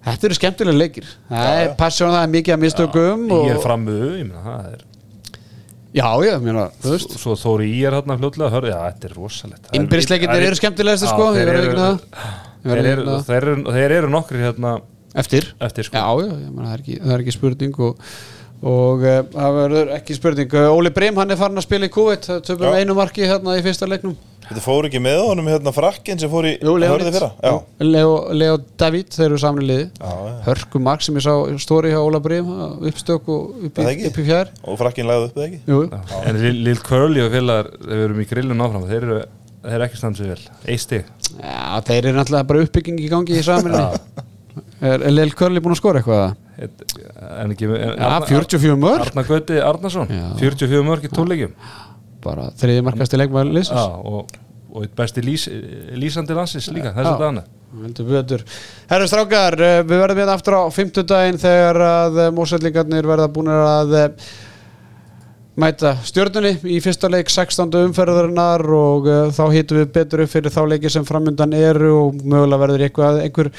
[0.06, 1.74] þetta eru skemmtilega leikir það Já, er já.
[1.82, 4.88] passjón það er mikið að mistökum Í er og, framuðu, ég meina það er
[5.94, 7.16] já, já, ég meina, þú veist.
[7.20, 9.66] Svo Þóri í er hérna fljótlega hörði, já, þetta er rosalegt.
[9.72, 9.80] Er-
[10.40, 11.72] er- eru skemmtilegast sko, ég þeir eru-
[12.62, 13.02] Ég Þeir að eru,
[14.12, 14.76] nokkri hérna
[15.18, 15.48] eftir?
[15.60, 15.98] eftir sko.
[15.98, 16.52] Já, já, ég
[17.02, 17.98] það er ekki spurning og,
[18.62, 20.52] og uh, það verður ekki spurning.
[20.54, 21.92] Uh, Óli Brim, hann er farin að spila í
[22.28, 22.76] það töfum Já.
[22.82, 24.14] einu marki hérna í fyrsta leiknum.
[24.42, 26.52] Þetta fór ekki með honum hérna frakkin sem fór í
[26.90, 27.28] hörði fyrra.
[27.86, 29.84] Leo, Leo David, þeir eru saman í liði.
[29.96, 30.32] Já, já.
[30.48, 31.32] Hörku mark sem ég sá
[31.62, 32.50] stóri hjá Óla Brim
[32.90, 34.10] uppstök og upp í, Það ekki?
[34.10, 34.50] upp í fjær.
[34.66, 35.60] Og frakkin lagði upp eða ekki?
[35.70, 35.78] Jú,
[36.26, 38.84] En Lil Lil Curly og félagar við erum í grillun áfram.
[38.90, 39.20] Þeir eru,
[39.62, 40.40] þeir eru ekki standsið vel.
[40.66, 41.08] Eitt stig.
[41.38, 43.78] Já, þeir eru náttúrulega bara uppbygging í gangi í saminni
[44.82, 46.34] Er, er Lel Curly búin að skora eitthvað?
[46.60, 50.26] En ekki Arna- 44 mörg Arna Gauti Arnason Já.
[50.40, 51.54] 44 mörg í tónleikjum
[52.22, 54.34] bara þriði markasti leikmaður Já, liðsins og,
[54.76, 55.48] og besti lýs,
[55.98, 57.14] lýsandi landsins líka þess Já.
[57.16, 57.42] að dana.
[58.92, 63.94] Herru strákar, eh, við verðum hérna aftur á fimmtudaginn þegar að mósællingarnir verða búin að
[63.96, 64.08] eh,
[65.60, 67.68] mæta stjörnunni í fyrsta leik 16.
[67.90, 72.22] umferðarinnar og uh, þá hýtum við betur upp fyrir þá leiki sem framöndan eru og
[72.22, 73.50] mögulega verður eitthvað, einhver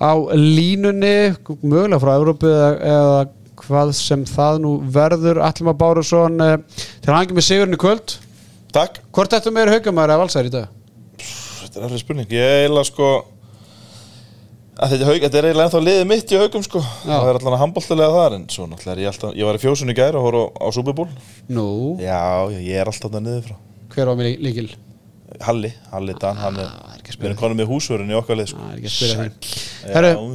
[0.00, 3.18] á línunni, mögulega frá Európu eða, eða
[3.62, 6.56] hvað sem það nú verður Allma Bárusson uh,
[7.04, 8.16] til hangi með sigurinn í kvöld
[8.72, 10.72] Takk Hvort þetta meður haugamæður að valsæri í dag?
[11.20, 13.31] Þetta er alveg spurning Ég eiginlega sko að
[14.90, 16.82] þetta, er þetta er eiginlega ennþá liðið mitt í haugum sko.
[16.82, 17.12] Já.
[17.12, 19.96] Það er alltaf handbóltilega þar En svo náttúrulega er ég alltaf Ég var í fjósunni
[19.98, 21.08] gær og horf á, á Super Bowl.
[21.52, 21.66] Nú,
[22.02, 22.22] Já,
[22.56, 23.56] ég er alltaf það niður frá.
[23.94, 24.68] Hver á mér líkil?
[25.42, 28.50] Halli, Halli Dan Hann er, er að við erum konum með húsvörun í okkar lið
[28.52, 28.60] sko.
[28.60, 29.16] Það er ekki að spyrja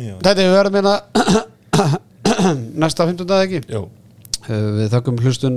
[0.08, 0.16] já.
[0.26, 0.96] þetta við verðum hérna
[2.84, 3.62] næsta 15 dag ekki?
[3.76, 3.84] Jó,
[4.48, 5.56] Uh, Við þakkum hlustun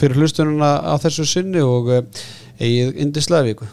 [0.00, 1.98] fyrir hlustununa á þessu sinni og uh,
[2.56, 3.68] eigið indislega viku